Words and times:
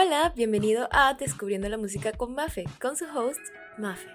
Hola, 0.00 0.32
bienvenido 0.36 0.88
a 0.92 1.14
Descubriendo 1.14 1.68
la 1.68 1.76
Música 1.76 2.12
con 2.12 2.32
Mafe, 2.32 2.66
con 2.80 2.96
su 2.96 3.04
host, 3.06 3.40
Mafe. 3.78 4.08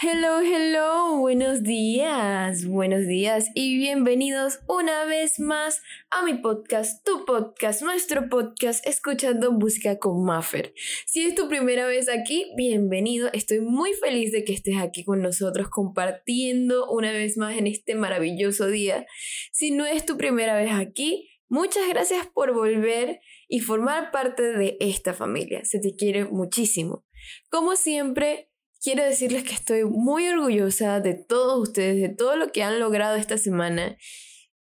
Hello, 0.00 0.40
hello, 0.40 1.18
buenos 1.18 1.62
días, 1.62 2.64
buenos 2.64 3.06
días 3.06 3.50
y 3.54 3.76
bienvenidos 3.76 4.60
una 4.68 5.04
vez 5.04 5.38
más 5.38 5.82
a 6.08 6.24
mi 6.24 6.32
podcast, 6.32 7.04
tu 7.04 7.26
podcast, 7.26 7.82
nuestro 7.82 8.30
podcast, 8.30 8.86
escuchando 8.86 9.52
música 9.52 9.98
con 9.98 10.24
Maffer. 10.24 10.72
Si 11.04 11.20
es 11.20 11.34
tu 11.34 11.50
primera 11.50 11.86
vez 11.86 12.08
aquí, 12.08 12.46
bienvenido, 12.56 13.28
estoy 13.34 13.60
muy 13.60 13.92
feliz 13.92 14.32
de 14.32 14.44
que 14.44 14.54
estés 14.54 14.78
aquí 14.78 15.04
con 15.04 15.20
nosotros 15.20 15.68
compartiendo 15.68 16.90
una 16.90 17.12
vez 17.12 17.36
más 17.36 17.54
en 17.58 17.66
este 17.66 17.96
maravilloso 17.96 18.68
día. 18.68 19.04
Si 19.52 19.72
no 19.72 19.84
es 19.84 20.06
tu 20.06 20.16
primera 20.16 20.56
vez 20.56 20.70
aquí, 20.72 21.28
muchas 21.50 21.86
gracias 21.90 22.26
por 22.28 22.54
volver 22.54 23.20
y 23.52 23.60
formar 23.60 24.10
parte 24.12 24.42
de 24.44 24.78
esta 24.80 25.12
familia. 25.12 25.62
Se 25.66 25.78
te 25.78 25.94
quiere 25.94 26.24
muchísimo. 26.24 27.04
Como 27.50 27.76
siempre, 27.76 28.50
quiero 28.80 29.04
decirles 29.04 29.44
que 29.44 29.52
estoy 29.52 29.84
muy 29.84 30.26
orgullosa 30.26 31.00
de 31.00 31.12
todos 31.12 31.60
ustedes, 31.60 32.00
de 32.00 32.08
todo 32.08 32.36
lo 32.36 32.50
que 32.50 32.62
han 32.62 32.80
logrado 32.80 33.16
esta 33.16 33.36
semana. 33.36 33.98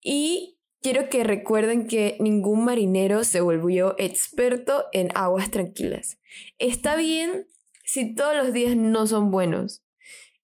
Y 0.01 0.61
quiero 0.81 1.09
que 1.09 1.25
recuerden 1.25 1.89
que 1.89 2.19
ningún 2.21 2.65
marinero 2.65 3.25
se 3.25 3.41
volvió 3.41 3.97
experto 3.99 4.85
en 4.93 5.09
aguas 5.17 5.51
tranquilas. 5.51 6.21
Está 6.61 6.95
bien 6.95 7.49
si 7.85 8.15
todos 8.15 8.37
los 8.37 8.53
días 8.53 8.77
no 8.77 9.09
son 9.09 9.33
buenos. 9.33 9.83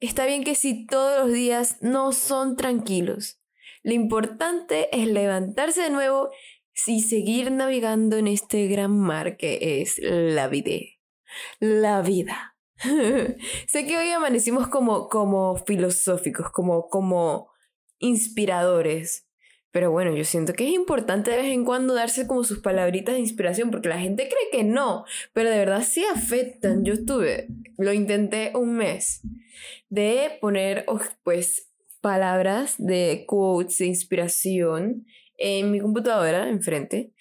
Está 0.00 0.26
bien 0.26 0.42
que 0.42 0.56
si 0.56 0.86
todos 0.86 1.24
los 1.24 1.32
días 1.32 1.78
no 1.82 2.10
son 2.10 2.56
tranquilos. 2.56 3.40
Lo 3.84 3.92
importante 3.92 4.88
es 4.98 5.06
levantarse 5.06 5.82
de 5.82 5.90
nuevo 5.90 6.30
y 6.86 7.02
seguir 7.02 7.50
navegando 7.50 8.16
en 8.16 8.26
este 8.26 8.66
gran 8.66 8.98
mar 8.98 9.36
que 9.36 9.80
es 9.80 9.98
la 10.02 10.48
vida. 10.48 10.76
La 11.60 12.02
vida. 12.02 12.56
sé 13.66 13.86
que 13.86 13.96
hoy 13.96 14.10
amanecimos 14.10 14.68
como, 14.68 15.08
como 15.08 15.56
filosóficos, 15.56 16.50
como, 16.50 16.88
como 16.88 17.48
inspiradores. 17.98 19.26
Pero 19.70 19.90
bueno, 19.90 20.14
yo 20.14 20.24
siento 20.24 20.52
que 20.52 20.68
es 20.68 20.74
importante 20.74 21.32
de 21.32 21.38
vez 21.38 21.46
en 21.46 21.64
cuando 21.64 21.94
darse 21.94 22.28
como 22.28 22.44
sus 22.44 22.60
palabritas 22.60 23.14
de 23.14 23.20
inspiración, 23.20 23.70
porque 23.70 23.88
la 23.88 23.98
gente 23.98 24.28
cree 24.28 24.50
que 24.52 24.64
no, 24.64 25.04
pero 25.32 25.50
de 25.50 25.58
verdad 25.58 25.82
sí 25.82 26.04
afectan. 26.04 26.84
Yo 26.84 26.94
estuve, 26.94 27.48
lo 27.76 27.92
intenté 27.92 28.52
un 28.54 28.76
mes, 28.76 29.22
de 29.88 30.38
poner 30.40 30.86
pues 31.24 31.72
palabras 32.00 32.74
de 32.78 33.24
quotes 33.26 33.78
de 33.78 33.86
inspiración 33.86 35.06
en 35.36 35.70
mi 35.70 35.80
computadora 35.80 36.48
enfrente, 36.48 37.12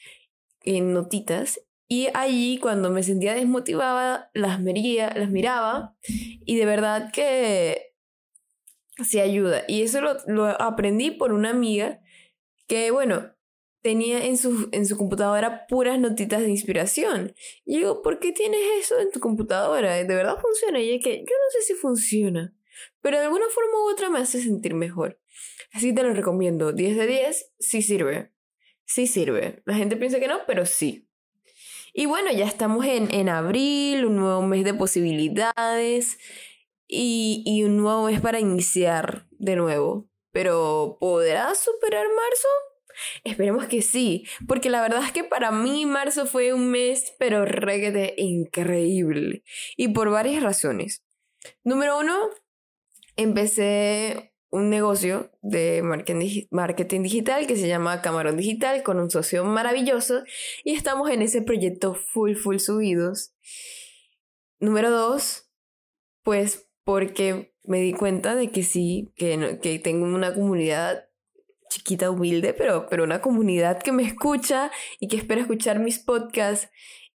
en 0.62 0.94
notitas, 0.94 1.60
y 1.88 2.08
allí 2.14 2.58
cuando 2.60 2.90
me 2.90 3.04
sentía 3.04 3.36
desmotivada, 3.36 4.32
las, 4.34 4.60
las 4.62 5.30
miraba 5.30 5.96
y 6.02 6.56
de 6.56 6.66
verdad 6.66 7.12
que 7.12 7.94
se 9.04 9.22
ayuda. 9.22 9.64
Y 9.68 9.84
eso 9.84 10.02
lo, 10.02 10.18
lo, 10.28 10.46
aprendí 10.62 11.12
por 11.12 11.34
una 11.34 11.52
amiga 11.52 12.00
que, 12.68 12.92
bueno, 12.92 13.34
tenía 13.82 14.26
en 14.26 14.38
su, 14.38 14.70
en 14.72 14.86
su 14.86 14.98
computadora 14.98 15.68
puras 15.68 16.00
notitas 16.00 16.42
de 16.42 16.50
inspiración. 16.50 17.36
Y 17.66 17.78
digo, 17.78 18.02
¿por 18.02 18.20
qué 18.20 18.32
tienes 18.32 18.62
eso 18.80 19.00
en 19.00 19.12
tu 19.12 19.20
computadora? 19.20 19.94
¿De 19.96 20.16
verdad 20.16 20.40
funciona? 20.42 20.80
Y 20.80 20.96
es 20.96 21.04
que 21.04 21.18
yo 21.18 21.24
no 21.24 21.52
sé 21.52 21.62
si 21.62 21.74
funciona, 21.74 22.56
pero 23.02 23.20
de 23.20 23.26
alguna 23.26 23.50
forma 23.50 23.78
u 23.78 23.92
otra 23.92 24.10
me 24.10 24.20
hace 24.20 24.42
sentir 24.42 24.74
mejor. 24.74 25.20
Así 25.74 25.94
te 25.94 26.04
lo 26.04 26.14
recomiendo. 26.14 26.72
10 26.72 26.96
de 26.96 27.08
10, 27.08 27.54
sí 27.60 27.82
sirve. 27.82 28.32
Sí 28.86 29.08
sirve. 29.08 29.64
La 29.66 29.76
gente 29.76 29.98
piensa 29.98 30.20
que 30.20 30.28
no, 30.28 30.40
pero 30.46 30.66
sí. 30.66 31.10
Y 31.94 32.06
bueno, 32.06 32.32
ya 32.32 32.46
estamos 32.46 32.86
en, 32.86 33.14
en 33.14 33.28
abril, 33.28 34.06
un 34.06 34.16
nuevo 34.16 34.42
mes 34.44 34.64
de 34.64 34.74
posibilidades 34.74 36.20
y, 36.88 37.44
y 37.46 37.64
un 37.64 37.78
nuevo 37.78 38.06
mes 38.06 38.22
para 38.22 38.40
iniciar 38.40 39.28
de 39.32 39.56
nuevo. 39.56 40.10
Pero 40.32 40.98
¿podrás 41.00 41.60
superar 41.60 42.06
marzo? 42.06 42.48
Esperemos 43.24 43.66
que 43.66 43.82
sí, 43.82 44.26
porque 44.48 44.70
la 44.70 44.82
verdad 44.82 45.04
es 45.04 45.12
que 45.12 45.24
para 45.24 45.52
mí 45.52 45.86
marzo 45.88 46.28
fue 46.28 46.54
un 46.54 46.70
mes, 46.70 47.14
pero 47.18 47.46
reguete 47.46 48.14
increíble. 48.18 49.44
Y 49.76 49.90
por 49.90 50.12
varias 50.12 50.44
razones. 50.44 51.04
Número 51.64 52.00
uno, 52.00 52.30
empecé 53.16 54.33
un 54.54 54.70
negocio 54.70 55.32
de 55.42 55.82
marketing 55.82 57.02
digital 57.02 57.48
que 57.48 57.56
se 57.56 57.68
llama 57.68 58.04
Camarón 58.04 58.38
Digital 58.38 58.84
con 58.84 59.00
un 59.00 59.10
socio 59.10 59.44
maravilloso 59.44 60.24
y 60.64 60.76
estamos 60.76 61.10
en 61.10 61.24
ese 61.24 61.42
proyecto 61.42 61.96
full, 61.96 62.36
full 62.36 62.58
subidos. 62.58 63.34
Número 64.60 64.92
dos, 64.92 65.50
pues 66.22 66.70
porque 66.84 67.56
me 67.64 67.82
di 67.82 67.94
cuenta 67.94 68.36
de 68.36 68.52
que 68.52 68.62
sí, 68.62 69.12
que, 69.16 69.58
que 69.60 69.80
tengo 69.80 70.06
una 70.06 70.36
comunidad 70.36 71.10
chiquita, 71.70 72.12
humilde, 72.12 72.54
pero, 72.54 72.86
pero 72.88 73.06
una 73.06 73.22
comunidad 73.22 73.82
que 73.82 73.92
me 73.92 74.04
escucha 74.04 74.70
y 75.00 75.08
que 75.08 75.18
espera 75.18 75.42
escuchar 75.42 75.80
mis 75.80 75.98
podcasts. 75.98 76.70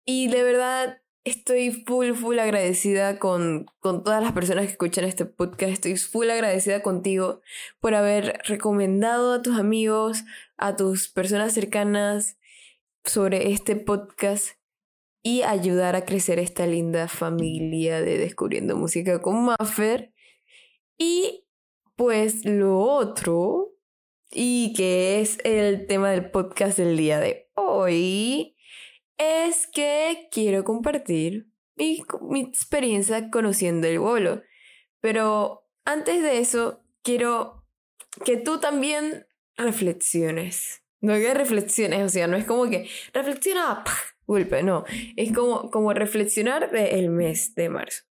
Y 0.05 0.27
de 0.27 0.43
verdad 0.43 1.03
estoy 1.25 1.71
full, 1.71 2.13
full 2.15 2.39
agradecida 2.39 3.19
con, 3.19 3.67
con 3.81 4.05
todas 4.05 4.23
las 4.23 4.33
personas 4.33 4.67
que 4.67 4.73
escuchan 4.73 5.05
este 5.05 5.25
podcast. 5.25 5.73
Estoy 5.73 5.97
full 5.97 6.31
agradecida 6.31 6.83
contigo 6.83 7.41
por 7.81 7.95
haber 7.95 8.41
recomendado 8.45 9.35
a 9.35 9.43
tus 9.43 9.59
amigos, 9.59 10.25
a 10.57 10.77
tus 10.77 11.09
personas 11.09 11.53
cercanas 11.53 12.39
sobre 13.05 13.53
este 13.53 13.77
podcast 13.77 14.59
y 15.23 15.43
ayudar 15.43 15.97
a 15.97 16.05
crecer 16.05 16.39
esta 16.39 16.67
linda 16.67 17.09
familia 17.09 18.01
de 18.01 18.19
Descubriendo 18.19 18.77
Música 18.77 19.21
con 19.21 19.45
Maffer. 19.45 20.13
Y 20.97 21.47
pues 21.97 22.45
lo 22.45 22.79
otro, 22.79 23.73
y 24.31 24.73
que 24.75 25.21
es 25.21 25.39
el 25.45 25.87
tema 25.87 26.11
del 26.11 26.31
podcast 26.31 26.79
del 26.79 26.97
día 26.97 27.19
de 27.19 27.51
hoy, 27.55 28.57
es 29.19 29.67
que 29.67 30.29
quiero 30.31 30.65
compartir 30.65 31.49
mi, 31.77 32.01
experiencia 32.41 33.31
conociendo 33.31 33.87
el 33.87 33.99
bolo. 33.99 34.43
Pero 35.01 35.69
antes 35.85 36.23
de 36.23 36.39
eso, 36.39 36.85
quiero 37.03 37.67
que 38.25 38.37
tú 38.37 38.59
también 38.59 39.27
reflexiones. 39.57 40.83
No 41.01 41.15
que 41.15 41.33
reflexiones, 41.35 42.03
o 42.05 42.09
sea, 42.09 42.27
no 42.27 42.37
es 42.37 42.45
como 42.45 42.69
que 42.69 42.89
reflexiona, 43.13 43.85
golpe, 44.27 44.63
no. 44.63 44.85
Es 45.17 45.33
como, 45.33 45.71
como 45.71 45.93
reflexionar 45.93 46.71
del 46.71 47.11
mes 47.11 47.55
de 47.55 47.69
marzo. 47.69 48.05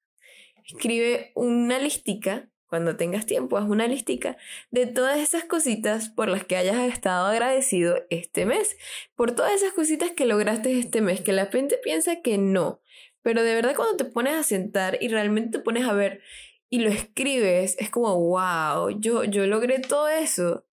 Escribe 0.66 1.31
una 1.35 1.79
listica 1.79 2.50
cuando 2.68 2.98
tengas 2.98 3.26
tiempo, 3.26 3.58
haz 3.58 3.70
una 3.70 3.88
listica 3.88 4.38
de 4.72 4.86
todas 4.86 5.18
esas 5.20 5.46
cositas 5.46 6.10
por 6.10 6.28
las 6.28 6.44
que 6.44 6.58
hayas 6.58 6.78
estado 6.88 7.28
agradecido 7.28 8.06
este 8.10 8.46
mes, 8.46 8.78
por 9.16 9.34
todas 9.34 9.54
esas 9.54 9.74
cositas 9.74 10.12
que 10.12 10.26
lograste 10.26 10.78
este 10.78 11.02
mes, 11.02 11.22
que 11.22 11.34
la 11.34 11.48
gente 11.48 11.80
piensa 11.82 12.22
que 12.22 12.38
no, 12.38 12.82
pero 13.22 13.44
de 13.44 13.56
verdad 13.56 13.76
cuando 13.76 13.98
te 13.98 14.06
pones 14.06 14.34
a 14.34 14.44
sentar 14.44 14.98
y 15.02 15.08
realmente 15.08 15.58
te 15.58 15.64
pones 15.64 15.86
a 15.86 15.94
ver 15.94 16.22
y 16.70 16.80
lo 16.80 16.90
escribes, 16.90 17.78
es 17.80 17.90
como, 17.90 18.20
wow, 18.20 18.90
yo, 19.00 19.24
yo 19.24 19.46
logré 19.48 19.80
todo 19.80 20.10
eso. 20.10 20.66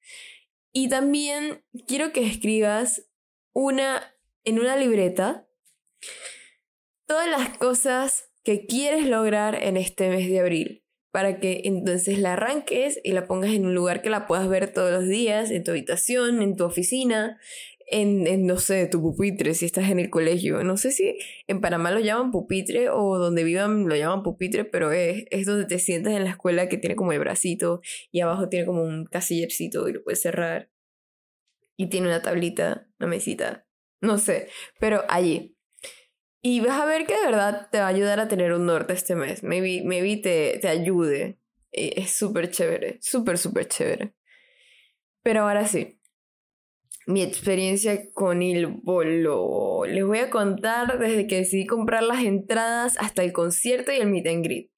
Y 0.72 0.88
también 0.88 1.64
quiero 1.86 2.12
que 2.12 2.26
escribas 2.26 3.08
una, 3.52 4.16
en 4.42 4.58
una 4.58 4.74
libreta, 4.74 5.46
todas 7.06 7.28
las 7.28 7.56
cosas 7.58 8.28
que 8.42 8.66
quieres 8.66 9.06
lograr 9.06 9.62
en 9.62 9.76
este 9.76 10.08
mes 10.08 10.28
de 10.28 10.40
abril 10.40 10.83
para 11.14 11.38
que 11.38 11.62
entonces 11.62 12.18
la 12.18 12.32
arranques 12.32 13.00
y 13.04 13.12
la 13.12 13.28
pongas 13.28 13.52
en 13.52 13.64
un 13.66 13.72
lugar 13.72 14.02
que 14.02 14.10
la 14.10 14.26
puedas 14.26 14.48
ver 14.48 14.72
todos 14.72 14.90
los 14.90 15.06
días, 15.06 15.52
en 15.52 15.62
tu 15.62 15.70
habitación, 15.70 16.42
en 16.42 16.56
tu 16.56 16.64
oficina, 16.64 17.38
en, 17.86 18.26
en, 18.26 18.46
no 18.46 18.56
sé, 18.56 18.88
tu 18.88 19.00
pupitre, 19.00 19.54
si 19.54 19.64
estás 19.64 19.90
en 19.90 20.00
el 20.00 20.10
colegio. 20.10 20.64
No 20.64 20.76
sé 20.76 20.90
si 20.90 21.16
en 21.46 21.60
Panamá 21.60 21.92
lo 21.92 22.00
llaman 22.00 22.32
pupitre 22.32 22.90
o 22.90 23.16
donde 23.16 23.44
vivan 23.44 23.88
lo 23.88 23.94
llaman 23.94 24.24
pupitre, 24.24 24.64
pero 24.64 24.90
es, 24.90 25.26
es 25.30 25.46
donde 25.46 25.66
te 25.66 25.78
sientas 25.78 26.14
en 26.14 26.24
la 26.24 26.30
escuela 26.30 26.68
que 26.68 26.78
tiene 26.78 26.96
como 26.96 27.12
el 27.12 27.20
bracito 27.20 27.80
y 28.10 28.18
abajo 28.18 28.48
tiene 28.48 28.66
como 28.66 28.82
un 28.82 29.04
casillercito 29.04 29.88
y 29.88 29.92
lo 29.92 30.02
puedes 30.02 30.20
cerrar. 30.20 30.68
Y 31.76 31.90
tiene 31.90 32.08
una 32.08 32.22
tablita, 32.22 32.88
una 32.98 33.08
mesita. 33.08 33.68
No 34.00 34.18
sé, 34.18 34.48
pero 34.80 35.04
allí. 35.08 35.53
Y 36.46 36.60
vas 36.60 36.78
a 36.78 36.84
ver 36.84 37.06
que 37.06 37.16
de 37.16 37.24
verdad 37.24 37.70
te 37.72 37.78
va 37.78 37.86
a 37.86 37.88
ayudar 37.88 38.20
a 38.20 38.28
tener 38.28 38.52
un 38.52 38.66
norte 38.66 38.92
este 38.92 39.14
mes. 39.14 39.42
Maybe, 39.42 39.80
maybe 39.82 40.18
te, 40.18 40.58
te 40.58 40.68
ayude. 40.68 41.38
Es 41.72 42.10
súper 42.10 42.50
chévere, 42.50 42.98
súper, 43.00 43.38
súper 43.38 43.66
chévere. 43.66 44.14
Pero 45.22 45.40
ahora 45.40 45.66
sí, 45.66 45.98
mi 47.06 47.22
experiencia 47.22 48.10
con 48.12 48.42
el 48.42 48.66
bolo. 48.66 49.86
Les 49.86 50.04
voy 50.04 50.18
a 50.18 50.28
contar 50.28 50.98
desde 50.98 51.26
que 51.26 51.36
decidí 51.36 51.64
comprar 51.64 52.02
las 52.02 52.22
entradas 52.22 52.98
hasta 52.98 53.24
el 53.24 53.32
concierto 53.32 53.90
y 53.90 53.96
el 53.96 54.10
meet 54.10 54.26
and 54.26 54.44
greet. 54.44 54.70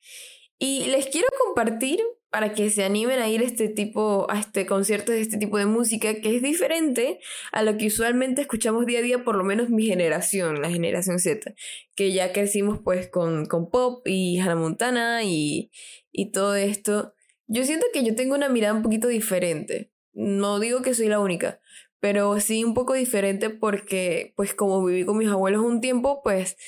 Y 0.60 0.84
les 0.86 1.08
quiero 1.08 1.26
compartir 1.46 2.00
para 2.36 2.52
que 2.52 2.68
se 2.68 2.84
animen 2.84 3.18
a 3.18 3.30
ir 3.30 3.40
a 3.40 3.44
este 3.44 3.70
tipo, 3.70 4.30
a 4.30 4.38
este 4.38 4.66
concierto 4.66 5.10
de 5.10 5.22
este 5.22 5.38
tipo 5.38 5.56
de 5.56 5.64
música 5.64 6.20
que 6.20 6.36
es 6.36 6.42
diferente 6.42 7.18
a 7.50 7.62
lo 7.62 7.78
que 7.78 7.86
usualmente 7.86 8.42
escuchamos 8.42 8.84
día 8.84 8.98
a 8.98 9.02
día, 9.02 9.24
por 9.24 9.36
lo 9.36 9.42
menos 9.42 9.70
mi 9.70 9.86
generación, 9.86 10.60
la 10.60 10.68
generación 10.68 11.18
Z, 11.18 11.54
que 11.94 12.12
ya 12.12 12.34
crecimos 12.34 12.78
pues 12.84 13.08
con, 13.08 13.46
con 13.46 13.70
pop 13.70 14.06
y 14.06 14.38
Hannah 14.38 14.54
Montana 14.54 15.24
y, 15.24 15.70
y 16.12 16.30
todo 16.30 16.56
esto. 16.56 17.14
Yo 17.46 17.64
siento 17.64 17.86
que 17.90 18.04
yo 18.04 18.14
tengo 18.14 18.34
una 18.34 18.50
mirada 18.50 18.74
un 18.74 18.82
poquito 18.82 19.08
diferente. 19.08 19.90
No 20.12 20.60
digo 20.60 20.82
que 20.82 20.92
soy 20.92 21.08
la 21.08 21.20
única, 21.20 21.62
pero 22.00 22.38
sí 22.38 22.64
un 22.64 22.74
poco 22.74 22.92
diferente 22.92 23.48
porque 23.48 24.34
pues 24.36 24.52
como 24.52 24.84
viví 24.84 25.06
con 25.06 25.16
mis 25.16 25.28
abuelos 25.28 25.62
un 25.62 25.80
tiempo, 25.80 26.20
pues 26.22 26.58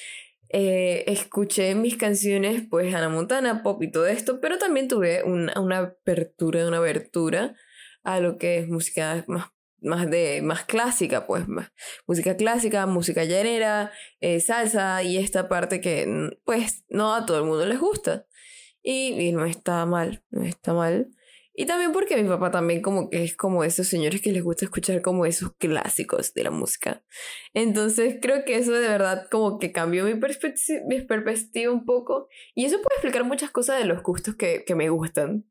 eh, 0.51 1.05
escuché 1.07 1.75
mis 1.75 1.97
canciones, 1.97 2.63
pues 2.69 2.95
Hannah 2.95 3.09
Montana, 3.09 3.63
pop 3.63 3.83
y 3.83 3.91
todo 3.91 4.07
esto, 4.07 4.41
pero 4.41 4.59
también 4.59 4.89
tuve 4.89 5.23
una, 5.23 5.59
una 5.61 5.79
apertura, 5.79 6.67
una 6.67 6.79
abertura 6.79 7.55
a 8.03 8.21
lo 8.21 8.39
que 8.39 8.59
es 8.59 8.69
música 8.69 9.25
más, 9.29 9.47
más, 9.81 10.11
de, 10.11 10.41
más 10.43 10.65
clásica, 10.65 11.27
pues 11.27 11.49
más, 11.49 11.71
música 12.07 12.37
clásica, 12.37 12.87
música 12.87 13.25
llanera, 13.25 13.93
eh, 14.21 14.41
salsa 14.41 15.03
y 15.03 15.19
esta 15.19 15.49
parte 15.49 15.81
que 15.81 16.31
pues 16.45 16.85
no 16.89 17.15
a 17.15 17.27
todo 17.27 17.39
el 17.39 17.45
mundo 17.45 17.67
les 17.67 17.79
gusta. 17.79 18.27
Y, 18.83 19.21
y 19.21 19.33
no 19.33 19.45
está 19.45 19.85
mal, 19.87 20.25
no 20.31 20.45
está 20.45 20.73
mal. 20.73 21.11
Y 21.61 21.67
también 21.67 21.91
porque 21.91 22.17
mi 22.17 22.29
papá 22.29 22.53
también 22.53 22.81
como 22.81 23.11
que 23.11 23.25
es 23.25 23.37
como 23.37 23.65
esos 23.65 23.89
señores 23.89 24.23
que 24.23 24.31
les 24.31 24.45
gusta 24.45 24.65
escuchar 24.65 25.03
como 25.03 25.27
esos 25.27 25.57
clásicos 25.57 26.33
de 26.33 26.45
la 26.45 26.53
música. 26.53 27.03
Entonces 27.53 28.19
creo 28.23 28.45
que 28.45 28.55
eso 28.55 28.71
de 28.71 28.87
verdad 28.87 29.27
como 29.29 29.59
que 29.59 29.73
cambió 29.73 30.05
mi, 30.05 30.15
mi 30.15 31.01
perspectiva 31.01 31.73
un 31.73 31.85
poco. 31.85 32.29
Y 32.55 32.65
eso 32.65 32.77
puede 32.77 32.95
explicar 32.95 33.25
muchas 33.25 33.51
cosas 33.51 33.81
de 33.81 33.87
los 33.87 34.05
gustos 34.05 34.37
que, 34.37 34.63
que 34.65 34.77
me 34.77 34.89
gustan. 34.89 35.47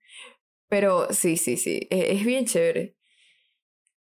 Pero 0.70 1.12
sí, 1.12 1.36
sí, 1.36 1.58
sí, 1.58 1.88
es, 1.90 2.20
es 2.20 2.26
bien 2.26 2.46
chévere. 2.46 2.96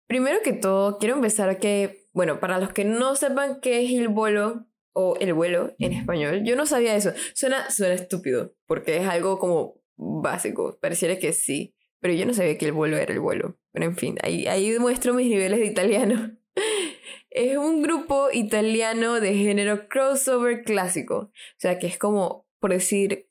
Primero 0.06 0.38
que 0.44 0.52
todo, 0.52 0.98
quiero 0.98 1.16
empezar 1.16 1.48
a 1.48 1.58
que, 1.58 2.06
bueno, 2.12 2.38
para 2.38 2.60
los 2.60 2.72
que 2.72 2.84
no 2.84 3.16
sepan 3.16 3.58
qué 3.60 3.84
es 3.84 3.90
el 3.90 4.06
vuelo 4.06 4.68
o 4.92 5.16
el 5.18 5.34
vuelo 5.34 5.74
en 5.80 5.92
español, 5.92 6.44
yo 6.44 6.54
no 6.54 6.66
sabía 6.66 6.94
eso. 6.94 7.10
Suena, 7.34 7.68
suena 7.68 7.94
estúpido, 7.94 8.54
porque 8.66 8.98
es 8.98 9.08
algo 9.08 9.40
como 9.40 9.82
básico, 9.96 10.78
pareciera 10.80 11.18
que 11.18 11.32
sí 11.32 11.75
pero 12.06 12.16
yo 12.16 12.24
no 12.24 12.34
sabía 12.34 12.56
que 12.56 12.66
el 12.66 12.72
vuelo 12.72 12.98
era 12.98 13.12
el 13.12 13.18
vuelo. 13.18 13.58
Pero 13.72 13.86
en 13.86 13.96
fin, 13.96 14.16
ahí, 14.22 14.46
ahí 14.46 14.70
mis 14.78 15.26
niveles 15.26 15.58
de 15.58 15.66
italiano. 15.66 16.36
es 17.30 17.56
un 17.56 17.82
grupo 17.82 18.28
italiano 18.32 19.18
de 19.18 19.34
género 19.34 19.88
crossover 19.88 20.62
clásico. 20.62 21.16
O 21.16 21.58
sea, 21.58 21.80
que 21.80 21.88
es 21.88 21.98
como, 21.98 22.46
por 22.60 22.70
decir, 22.70 23.28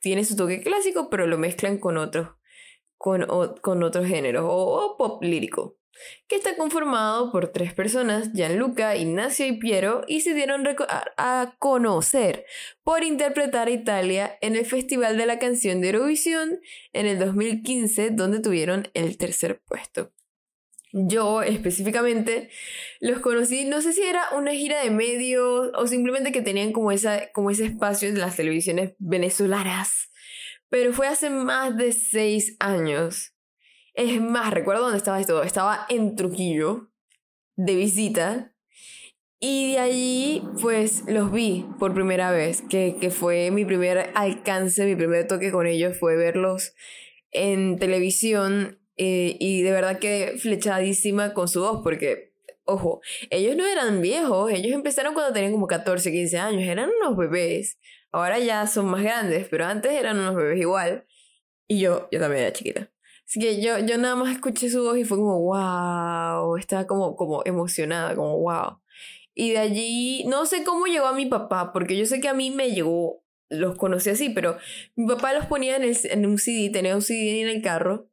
tiene 0.00 0.24
su 0.24 0.36
toque 0.36 0.62
clásico, 0.62 1.10
pero 1.10 1.26
lo 1.26 1.36
mezclan 1.36 1.76
con 1.76 1.98
otros, 1.98 2.30
con, 3.02 3.26
con 3.60 3.82
otros 3.82 4.06
géneros, 4.06 4.44
o 4.46 4.96
pop 4.96 5.22
lírico 5.22 5.76
que 6.26 6.36
está 6.36 6.56
conformado 6.56 7.30
por 7.30 7.48
tres 7.48 7.74
personas, 7.74 8.32
Gianluca, 8.32 8.96
Ignacio 8.96 9.46
y 9.46 9.58
Piero, 9.58 10.02
y 10.06 10.20
se 10.20 10.34
dieron 10.34 10.64
a 11.16 11.54
conocer 11.58 12.44
por 12.82 13.04
interpretar 13.04 13.68
a 13.68 13.72
Italia 13.72 14.38
en 14.40 14.56
el 14.56 14.66
Festival 14.66 15.16
de 15.16 15.26
la 15.26 15.38
Canción 15.38 15.80
de 15.80 15.90
Eurovisión 15.90 16.60
en 16.92 17.06
el 17.06 17.18
2015, 17.18 18.10
donde 18.10 18.40
tuvieron 18.40 18.88
el 18.94 19.16
tercer 19.18 19.60
puesto. 19.66 20.12
Yo 20.94 21.42
específicamente 21.42 22.50
los 23.00 23.20
conocí, 23.20 23.64
no 23.64 23.80
sé 23.80 23.94
si 23.94 24.02
era 24.02 24.24
una 24.36 24.52
gira 24.52 24.82
de 24.82 24.90
medios 24.90 25.70
o 25.74 25.86
simplemente 25.86 26.32
que 26.32 26.42
tenían 26.42 26.72
como, 26.72 26.92
esa, 26.92 27.32
como 27.32 27.50
ese 27.50 27.64
espacio 27.64 28.10
en 28.10 28.18
las 28.18 28.36
televisiones 28.36 28.92
venezolanas, 28.98 30.11
pero 30.72 30.92
fue 30.92 31.06
hace 31.06 31.30
más 31.30 31.76
de 31.76 31.92
seis 31.92 32.56
años 32.58 33.32
es 33.94 34.20
más, 34.20 34.52
recuerdo 34.52 34.82
dónde 34.82 34.98
estaba 34.98 35.20
esto. 35.20 35.42
Estaba 35.42 35.86
en 35.88 36.16
Trujillo, 36.16 36.90
de 37.56 37.74
visita. 37.74 38.54
Y 39.38 39.72
de 39.72 39.78
allí, 39.80 40.42
pues, 40.60 41.02
los 41.08 41.32
vi 41.32 41.66
por 41.78 41.94
primera 41.94 42.30
vez, 42.30 42.62
que, 42.62 42.96
que 43.00 43.10
fue 43.10 43.50
mi 43.50 43.64
primer 43.64 44.10
alcance, 44.14 44.86
mi 44.86 44.94
primer 44.94 45.26
toque 45.26 45.50
con 45.50 45.66
ellos, 45.66 45.98
fue 45.98 46.16
verlos 46.16 46.74
en 47.32 47.78
televisión 47.78 48.78
eh, 48.96 49.36
y 49.40 49.62
de 49.62 49.72
verdad 49.72 49.98
que 49.98 50.34
flechadísima 50.38 51.34
con 51.34 51.48
su 51.48 51.60
voz, 51.60 51.80
porque, 51.82 52.34
ojo, 52.64 53.00
ellos 53.30 53.56
no 53.56 53.66
eran 53.66 54.00
viejos, 54.00 54.52
ellos 54.52 54.72
empezaron 54.72 55.12
cuando 55.12 55.32
tenían 55.32 55.52
como 55.52 55.66
14, 55.66 56.12
15 56.12 56.38
años, 56.38 56.62
eran 56.62 56.90
unos 57.00 57.16
bebés, 57.16 57.80
ahora 58.12 58.38
ya 58.38 58.66
son 58.66 58.86
más 58.86 59.02
grandes, 59.02 59.48
pero 59.48 59.66
antes 59.66 59.92
eran 59.92 60.18
unos 60.18 60.36
bebés 60.36 60.60
igual, 60.60 61.06
y 61.66 61.80
yo, 61.80 62.08
yo 62.12 62.20
también 62.20 62.44
era 62.44 62.52
chiquita. 62.52 62.90
Así 63.26 63.40
que 63.40 63.62
yo, 63.62 63.78
yo 63.78 63.96
nada 63.98 64.14
más 64.14 64.34
escuché 64.34 64.68
su 64.68 64.82
voz 64.84 64.98
y 64.98 65.04
fue 65.04 65.16
como, 65.16 65.40
wow, 65.40 66.56
estaba 66.58 66.86
como, 66.86 67.16
como 67.16 67.42
emocionada, 67.46 68.14
como, 68.14 68.38
wow. 68.38 68.78
Y 69.34 69.52
de 69.52 69.58
allí, 69.58 70.24
no 70.24 70.44
sé 70.44 70.64
cómo 70.64 70.86
llegó 70.86 71.06
a 71.06 71.14
mi 71.14 71.26
papá, 71.26 71.72
porque 71.72 71.96
yo 71.96 72.04
sé 72.04 72.20
que 72.20 72.28
a 72.28 72.34
mí 72.34 72.50
me 72.50 72.72
llegó, 72.72 73.24
los 73.48 73.76
conocí 73.76 74.10
así, 74.10 74.28
pero 74.30 74.58
mi 74.96 75.06
papá 75.06 75.32
los 75.32 75.46
ponía 75.46 75.76
en, 75.76 75.84
el, 75.84 75.96
en 76.04 76.26
un 76.26 76.38
CD, 76.38 76.70
tenía 76.70 76.94
un 76.94 77.02
CD 77.02 77.40
en 77.42 77.48
el 77.48 77.62
carro, 77.62 78.08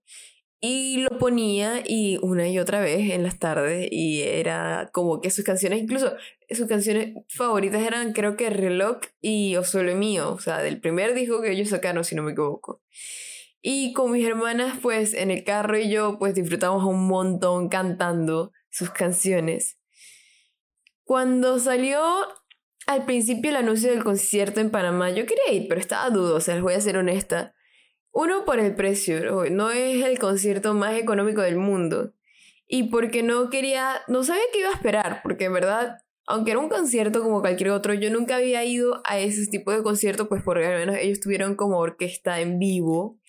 y 0.61 0.97
lo 0.97 1.17
ponía 1.17 1.83
y 1.85 2.17
una 2.21 2.47
y 2.49 2.59
otra 2.59 2.81
vez 2.81 3.11
en 3.11 3.23
las 3.23 3.39
tardes, 3.39 3.87
y 3.91 4.21
era 4.21 4.89
como 4.91 5.21
que 5.21 5.29
sus 5.29 5.45
canciones, 5.45 5.81
incluso 5.81 6.15
sus 6.49 6.67
canciones 6.67 7.15
favoritas 7.29 7.81
eran 7.81 8.11
creo 8.13 8.35
que 8.35 8.49
Reloj 8.49 8.97
y 9.21 9.55
O 9.55 9.63
Mío, 9.95 10.33
o 10.33 10.39
sea, 10.39 10.59
del 10.59 10.81
primer 10.81 11.13
disco 11.13 11.41
que 11.41 11.51
ellos 11.51 11.69
sacaron, 11.69 12.03
si 12.03 12.15
no 12.15 12.23
me 12.23 12.31
equivoco. 12.31 12.81
Y 13.61 13.93
con 13.93 14.11
mis 14.11 14.25
hermanas, 14.25 14.79
pues 14.81 15.13
en 15.13 15.31
el 15.31 15.43
carro 15.43 15.77
y 15.77 15.89
yo, 15.89 16.17
pues 16.17 16.33
disfrutamos 16.33 16.83
un 16.83 17.07
montón 17.07 17.69
cantando 17.69 18.51
sus 18.69 18.89
canciones. 18.89 19.77
Cuando 21.03 21.59
salió 21.59 22.01
al 22.85 23.05
principio 23.05 23.51
el 23.51 23.57
anuncio 23.57 23.89
del 23.89 24.03
concierto 24.03 24.61
en 24.61 24.71
Panamá, 24.71 25.09
yo 25.09 25.25
quería 25.25 25.51
ir, 25.51 25.67
pero 25.67 25.81
estaba 25.81 26.09
dudosa, 26.09 26.53
les 26.53 26.63
voy 26.63 26.73
a 26.73 26.81
ser 26.81 26.97
honesta. 26.97 27.53
Uno, 28.11 28.45
por 28.45 28.59
el 28.59 28.75
precio, 28.75 29.49
no 29.49 29.71
es 29.71 30.03
el 30.03 30.19
concierto 30.19 30.73
más 30.73 30.97
económico 30.97 31.41
del 31.41 31.57
mundo. 31.57 32.13
Y 32.67 32.83
porque 32.83 33.23
no 33.23 33.49
quería, 33.49 34.01
no 34.07 34.23
sabía 34.23 34.43
qué 34.51 34.59
iba 34.59 34.69
a 34.69 34.73
esperar, 34.73 35.21
porque 35.23 35.45
en 35.45 35.53
verdad, 35.53 35.97
aunque 36.27 36.51
era 36.51 36.59
un 36.59 36.69
concierto 36.69 37.21
como 37.21 37.41
cualquier 37.41 37.71
otro, 37.71 37.93
yo 37.93 38.11
nunca 38.11 38.35
había 38.35 38.63
ido 38.63 39.01
a 39.05 39.19
ese 39.19 39.47
tipo 39.47 39.71
de 39.71 39.81
conciertos, 39.81 40.27
pues 40.27 40.43
porque 40.43 40.65
al 40.65 40.79
menos 40.79 40.97
ellos 40.99 41.19
tuvieron 41.19 41.55
como 41.55 41.79
orquesta 41.79 42.41
en 42.41 42.59
vivo 42.59 43.19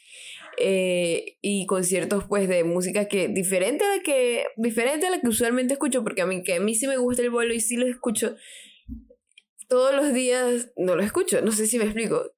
eh, 0.59 1.39
y 1.41 1.65
conciertos 1.67 2.25
pues 2.25 2.49
de 2.49 2.65
música 2.65 3.07
que 3.07 3.29
diferente 3.29 3.85
a 3.85 3.97
la 3.97 4.03
que 4.03 4.45
diferente 4.57 5.07
a 5.07 5.11
la 5.11 5.21
que 5.21 5.29
usualmente 5.29 5.75
escucho 5.75 6.03
porque 6.03 6.21
a 6.21 6.27
mí 6.27 6.43
que 6.43 6.55
a 6.55 6.61
mí 6.61 6.75
sí 6.75 6.87
me 6.87 6.99
gusta 6.99 7.23
el 7.23 7.31
vuelo 7.31 7.55
y 7.55 7.61
sí 7.61 7.77
lo 7.77 7.87
escucho 7.87 8.37
todos 9.71 9.95
los 9.95 10.13
días 10.13 10.73
no 10.77 10.97
lo 10.97 11.03
escucho. 11.03 11.41
No 11.41 11.53
sé 11.53 11.67
si 11.67 11.79
me 11.79 11.85
explico 11.85 12.33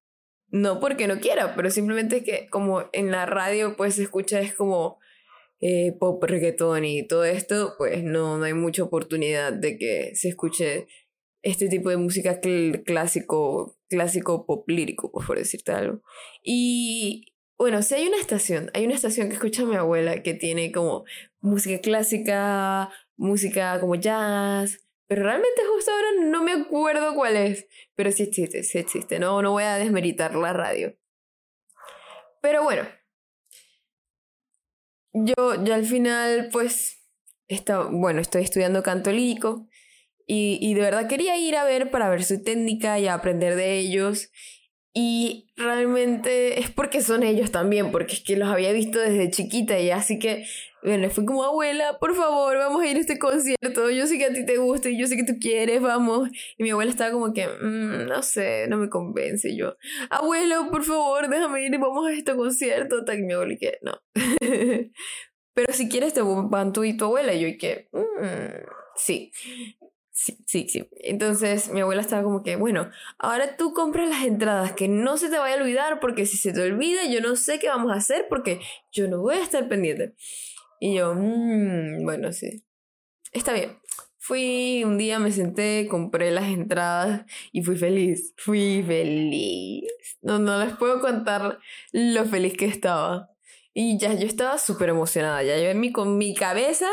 no 0.53 0.79
porque 0.79 1.07
no 1.07 1.19
quiera 1.19 1.55
pero 1.55 1.69
simplemente 1.69 2.23
que 2.23 2.47
como 2.49 2.85
en 2.93 3.11
la 3.11 3.25
radio 3.25 3.75
pues 3.75 3.95
se 3.95 4.03
escucha 4.03 4.39
es 4.39 4.53
como 4.53 4.99
eh, 5.59 5.93
pop 5.99 6.23
reggaetón 6.23 6.85
y 6.85 7.05
todo 7.05 7.25
esto 7.25 7.75
pues 7.77 8.03
no 8.03 8.37
no 8.37 8.45
hay 8.45 8.53
mucha 8.53 8.83
oportunidad 8.83 9.51
de 9.51 9.77
que 9.77 10.15
se 10.15 10.29
escuche 10.29 10.87
este 11.43 11.67
tipo 11.67 11.89
de 11.89 11.97
música 11.97 12.39
clásico 12.85 13.77
clásico 13.89 14.45
pop 14.45 14.67
lírico 14.67 15.11
pues 15.11 15.27
por 15.27 15.37
decirte 15.37 15.71
algo. 15.71 16.01
Y 16.41 17.33
bueno, 17.57 17.81
sí 17.83 17.93
hay 17.93 18.07
una 18.07 18.17
estación, 18.19 18.71
hay 18.73 18.85
una 18.85 18.95
estación 18.95 19.27
que 19.27 19.35
escucha 19.35 19.65
mi 19.65 19.75
abuela 19.75 20.23
que 20.23 20.33
tiene 20.33 20.71
como 20.71 21.03
música 21.41 21.79
clásica, 21.81 22.89
música 23.15 23.79
como 23.79 23.95
jazz, 23.95 24.79
pero 25.13 25.27
realmente 25.27 25.61
justo 25.71 25.91
ahora 25.91 26.07
no 26.23 26.41
me 26.41 26.53
acuerdo 26.53 27.13
cuál 27.13 27.35
es, 27.35 27.67
pero 27.93 28.11
sí 28.11 28.23
existe, 28.23 28.63
sí 28.63 28.79
existe, 28.79 29.19
no, 29.19 29.43
no 29.43 29.51
voy 29.51 29.61
a 29.61 29.75
desmeritar 29.75 30.33
la 30.33 30.53
radio. 30.53 30.97
Pero 32.41 32.63
bueno, 32.63 32.81
yo 35.13 35.35
ya 35.63 35.75
al 35.75 35.85
final 35.85 36.49
pues, 36.51 36.97
está, 37.47 37.83
bueno, 37.91 38.21
estoy 38.21 38.41
estudiando 38.41 38.81
canto 38.81 39.11
lírico. 39.11 39.67
Y, 40.25 40.57
y 40.59 40.73
de 40.73 40.81
verdad 40.81 41.07
quería 41.07 41.37
ir 41.37 41.57
a 41.57 41.63
ver 41.63 41.91
para 41.91 42.09
ver 42.09 42.23
su 42.23 42.41
técnica 42.41 42.97
y 42.97 43.07
aprender 43.07 43.55
de 43.55 43.77
ellos. 43.77 44.31
Y 44.95 45.53
realmente 45.55 46.59
es 46.59 46.71
porque 46.71 47.01
son 47.01 47.21
ellos 47.21 47.51
también, 47.51 47.91
porque 47.91 48.15
es 48.15 48.21
que 48.21 48.35
los 48.35 48.49
había 48.49 48.71
visto 48.71 48.97
desde 48.97 49.29
chiquita 49.29 49.79
y 49.79 49.91
así 49.91 50.17
que, 50.17 50.47
bueno, 50.83 51.09
fui 51.09 51.25
como 51.25 51.43
abuela, 51.43 51.97
por 51.99 52.13
favor, 52.15 52.57
vamos 52.57 52.81
a 52.83 52.87
ir 52.87 52.97
a 52.97 52.99
este 52.99 53.17
concierto, 53.17 53.89
yo 53.89 54.05
sé 54.05 54.17
que 54.17 54.25
a 54.25 54.33
ti 54.33 54.45
te 54.45 54.57
gusta 54.57 54.89
y 54.89 54.99
yo 54.99 55.07
sé 55.07 55.15
que 55.15 55.23
tú 55.23 55.33
quieres, 55.39 55.81
vamos. 55.81 56.29
Y 56.57 56.63
mi 56.63 56.71
abuela 56.71 56.91
estaba 56.91 57.11
como 57.11 57.33
que, 57.33 57.47
mm, 57.47 58.07
no 58.07 58.21
sé, 58.21 58.67
no 58.67 58.77
me 58.77 58.89
convence 58.89 59.55
yo. 59.55 59.77
Abuelo, 60.09 60.69
por 60.69 60.83
favor, 60.83 61.29
déjame 61.29 61.65
ir 61.65 61.73
y 61.73 61.77
vamos 61.77 62.07
a 62.07 62.11
este 62.13 62.35
concierto. 62.35 63.03
Y 63.13 63.21
mi 63.21 63.33
abuela 63.33 63.53
y 63.53 63.57
que, 63.57 63.79
no. 63.81 63.93
Pero 65.53 65.73
si 65.73 65.87
quieres 65.87 66.13
te 66.13 66.21
van 66.21 66.73
tú 66.73 66.83
y 66.83 66.97
tu 66.97 67.05
abuela. 67.05 67.33
Y 67.33 67.41
yo 67.41 67.47
y 67.47 67.57
que, 67.57 67.87
mm, 67.91 68.65
sí. 68.95 69.31
Sí, 70.15 70.37
sí, 70.45 70.67
sí. 70.69 70.87
Entonces 70.99 71.71
mi 71.71 71.81
abuela 71.81 72.01
estaba 72.01 72.23
como 72.23 72.43
que, 72.43 72.55
bueno, 72.55 72.89
ahora 73.17 73.57
tú 73.57 73.73
compras 73.73 74.07
las 74.09 74.23
entradas, 74.23 74.73
que 74.73 74.87
no 74.87 75.17
se 75.17 75.29
te 75.29 75.39
vaya 75.39 75.55
a 75.55 75.59
olvidar, 75.61 75.99
porque 75.99 76.25
si 76.25 76.37
se 76.37 76.53
te 76.53 76.61
olvida, 76.61 77.05
yo 77.05 77.19
no 77.19 77.35
sé 77.35 77.57
qué 77.57 77.67
vamos 77.67 77.91
a 77.91 77.95
hacer, 77.95 78.27
porque 78.29 78.59
yo 78.91 79.07
no 79.07 79.21
voy 79.21 79.35
a 79.35 79.43
estar 79.43 79.67
pendiente. 79.67 80.13
Y 80.85 80.95
yo, 80.95 81.13
mmm, 81.15 82.03
bueno, 82.03 82.33
sí. 82.33 82.65
Está 83.31 83.53
bien. 83.53 83.79
Fui 84.17 84.83
un 84.83 84.97
día, 84.97 85.17
me 85.17 85.31
senté, 85.31 85.87
compré 85.89 86.29
las 86.31 86.49
entradas 86.49 87.23
y 87.53 87.63
fui 87.63 87.77
feliz. 87.77 88.33
Fui 88.35 88.83
feliz. 88.85 89.85
No, 90.21 90.39
no 90.39 90.61
les 90.61 90.75
puedo 90.75 90.99
contar 90.99 91.57
lo 91.93 92.25
feliz 92.25 92.57
que 92.57 92.65
estaba. 92.65 93.29
Y 93.73 93.97
ya 93.97 94.13
yo 94.13 94.27
estaba 94.27 94.57
súper 94.57 94.89
emocionada, 94.89 95.41
ya 95.41 95.57
yo 95.57 95.69
en 95.69 95.79
mi, 95.79 95.93
con 95.93 96.17
mi 96.17 96.35
cabeza, 96.35 96.89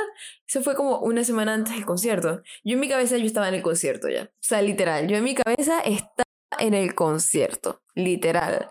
eso 0.46 0.62
fue 0.62 0.76
como 0.76 1.00
una 1.00 1.24
semana 1.24 1.52
antes 1.54 1.74
del 1.74 1.84
concierto. 1.84 2.42
Yo 2.62 2.74
en 2.74 2.80
mi 2.80 2.88
cabeza 2.88 3.18
yo 3.18 3.26
estaba 3.26 3.48
en 3.48 3.54
el 3.54 3.62
concierto 3.62 4.08
ya. 4.08 4.30
O 4.32 4.38
sea, 4.38 4.62
literal, 4.62 5.08
yo 5.08 5.16
en 5.16 5.24
mi 5.24 5.34
cabeza 5.34 5.80
estaba 5.80 6.28
en 6.60 6.74
el 6.74 6.94
concierto, 6.94 7.82
literal. 7.96 8.70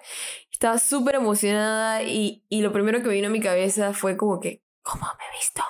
Estaba 0.50 0.80
súper 0.80 1.16
emocionada 1.16 2.04
y, 2.04 2.46
y 2.48 2.62
lo 2.62 2.72
primero 2.72 3.04
que 3.04 3.10
vino 3.10 3.28
a 3.28 3.32
mi 3.32 3.42
cabeza 3.42 3.94
fue 3.94 4.16
como 4.16 4.40
que, 4.40 4.64
¿cómo 4.89 5.05
me 5.17 5.25
he 5.25 5.38
visto? 5.38 5.63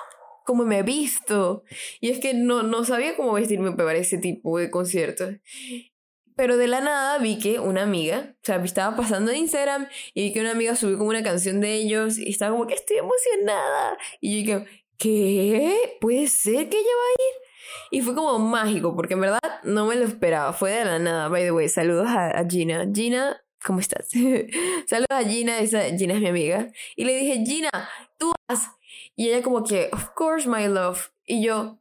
¿Cómo 0.44 0.64
me 0.64 0.78
he 0.78 0.82
visto? 0.82 1.64
Y 2.00 2.10
es 2.10 2.18
que 2.18 2.34
no, 2.34 2.62
no 2.62 2.84
sabía 2.84 3.16
cómo 3.16 3.32
vestirme 3.32 3.72
para 3.72 3.94
ese 3.94 4.18
tipo 4.18 4.58
de 4.58 4.70
conciertos. 4.70 5.36
Pero 6.36 6.56
de 6.56 6.68
la 6.68 6.80
nada 6.80 7.18
vi 7.18 7.38
que 7.38 7.58
una 7.58 7.82
amiga, 7.82 8.34
o 8.36 8.44
sea, 8.44 8.56
estaba 8.64 8.96
pasando 8.96 9.30
en 9.30 9.38
Instagram 9.38 9.88
y 10.14 10.22
vi 10.22 10.32
que 10.32 10.40
una 10.40 10.52
amiga 10.52 10.74
subió 10.74 10.96
como 10.96 11.10
una 11.10 11.22
canción 11.22 11.60
de 11.60 11.74
ellos 11.74 12.18
y 12.18 12.30
estaba 12.30 12.52
como 12.52 12.66
que 12.66 12.74
estoy 12.74 12.96
emocionada. 12.96 13.98
Y 14.20 14.42
yo 14.44 14.60
dije, 14.60 14.82
¿qué? 14.96 15.98
¿Puede 16.00 16.26
ser 16.28 16.68
que 16.68 16.78
ella 16.78 16.88
va 16.88 17.08
a 17.08 17.12
ir? 17.12 17.50
Y 17.90 18.00
fue 18.02 18.14
como 18.14 18.38
mágico, 18.38 18.96
porque 18.96 19.14
en 19.14 19.20
verdad 19.20 19.40
no 19.64 19.86
me 19.86 19.96
lo 19.96 20.04
esperaba, 20.04 20.52
fue 20.52 20.70
de 20.70 20.84
la 20.84 20.98
nada. 20.98 21.28
By 21.28 21.42
the 21.42 21.52
way, 21.52 21.68
saludos 21.68 22.06
a, 22.08 22.42
Gina. 22.48 22.88
Gina, 22.92 23.44
¿cómo 23.64 23.80
estás? 23.80 24.08
saludos 24.86 25.10
a 25.10 25.22
Gina, 25.24 25.58
esa 25.58 25.82
Gina 25.96 26.14
es 26.14 26.20
mi 26.20 26.28
amiga. 26.28 26.68
Y 26.96 27.04
le 27.04 27.16
dije, 27.16 27.44
Gina, 27.44 27.70
tú 28.18 28.32
vas. 28.48 28.70
Y 29.20 29.28
ella 29.28 29.42
como 29.42 29.62
que, 29.64 29.90
of 29.92 30.14
course, 30.14 30.48
my 30.48 30.66
love. 30.66 31.10
Y 31.26 31.44
yo, 31.44 31.78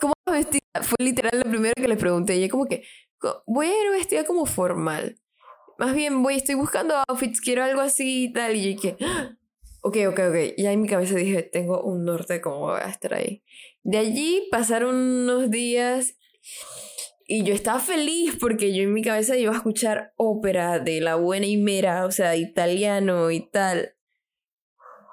¿cómo 0.00 0.14
vestida? 0.24 0.62
Fue 0.80 0.96
literal 0.98 1.42
lo 1.44 1.50
primero 1.50 1.74
que 1.76 1.86
le 1.86 1.98
pregunté. 1.98 2.34
Y 2.34 2.38
ella 2.38 2.50
como 2.50 2.64
que, 2.64 2.82
voy 3.46 3.66
a 3.66 3.84
ir 3.84 3.90
vestida 3.90 4.24
como 4.24 4.46
formal. 4.46 5.20
Más 5.76 5.94
bien, 5.94 6.22
voy, 6.22 6.36
estoy 6.36 6.54
buscando 6.54 6.94
outfits, 7.06 7.42
quiero 7.42 7.62
algo 7.62 7.82
así 7.82 8.24
y 8.24 8.32
tal. 8.32 8.56
Y 8.56 8.62
yo 8.62 8.68
dije, 8.68 8.96
ah, 9.04 9.36
ok, 9.82 9.96
ok, 10.08 10.18
ok. 10.30 10.36
Y 10.56 10.64
ahí 10.64 10.72
en 10.72 10.80
mi 10.80 10.88
cabeza 10.88 11.14
dije, 11.14 11.42
tengo 11.42 11.82
un 11.82 12.06
norte 12.06 12.32
de 12.32 12.40
cómo 12.40 12.70
a 12.70 12.88
estar 12.88 13.12
ahí. 13.12 13.44
De 13.82 13.98
allí 13.98 14.48
pasaron 14.50 14.94
unos 14.94 15.50
días 15.50 16.16
y 17.26 17.44
yo 17.44 17.52
estaba 17.52 17.80
feliz 17.80 18.38
porque 18.40 18.74
yo 18.74 18.84
en 18.84 18.94
mi 18.94 19.02
cabeza 19.02 19.36
iba 19.36 19.52
a 19.52 19.56
escuchar 19.56 20.14
ópera 20.16 20.78
de 20.78 21.02
la 21.02 21.16
buena 21.16 21.44
y 21.44 21.58
mera, 21.58 22.06
o 22.06 22.12
sea, 22.12 22.34
italiano 22.34 23.30
y 23.30 23.46
tal. 23.50 23.97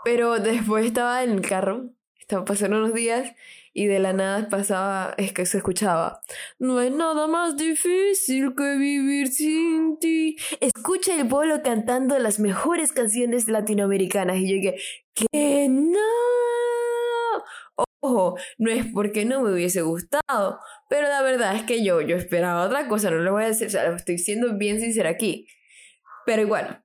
Pero 0.05 0.39
después 0.39 0.85
estaba 0.85 1.23
en 1.23 1.31
el 1.31 1.41
carro, 1.41 1.89
estaba 2.19 2.45
pasando 2.45 2.77
unos 2.77 2.93
días 2.93 3.33
y 3.73 3.87
de 3.87 3.99
la 3.99 4.13
nada 4.13 4.47
pasaba, 4.47 5.13
es 5.17 5.33
que 5.33 5.45
se 5.45 5.57
escuchaba, 5.57 6.21
no 6.59 6.77
hay 6.77 6.91
nada 6.91 7.27
más 7.27 7.57
difícil 7.57 8.53
que 8.55 8.77
vivir 8.77 9.27
sin 9.27 9.99
ti. 9.99 10.37
Escucha 10.61 11.19
el 11.19 11.27
pueblo 11.27 11.61
cantando 11.61 12.17
las 12.19 12.39
mejores 12.39 12.93
canciones 12.93 13.49
latinoamericanas 13.49 14.37
y 14.37 14.47
yo 14.47 14.55
dije, 14.55 14.75
que 15.13 15.67
no. 15.69 15.99
Ojo, 17.99 18.37
no 18.59 18.71
es 18.71 18.85
porque 18.93 19.25
no 19.25 19.41
me 19.41 19.51
hubiese 19.51 19.81
gustado, 19.81 20.59
pero 20.87 21.09
la 21.09 21.21
verdad 21.23 21.55
es 21.55 21.63
que 21.63 21.83
yo, 21.83 22.01
yo 22.01 22.15
esperaba 22.15 22.63
otra 22.63 22.87
cosa, 22.87 23.09
no 23.09 23.17
lo 23.17 23.31
voy 23.33 23.43
a 23.43 23.47
decir, 23.47 23.67
o 23.67 23.71
sea, 23.71 23.93
estoy 23.95 24.19
siendo 24.19 24.55
bien 24.57 24.79
sincera 24.79 25.09
aquí. 25.09 25.47
Pero 26.25 26.43
igual, 26.43 26.83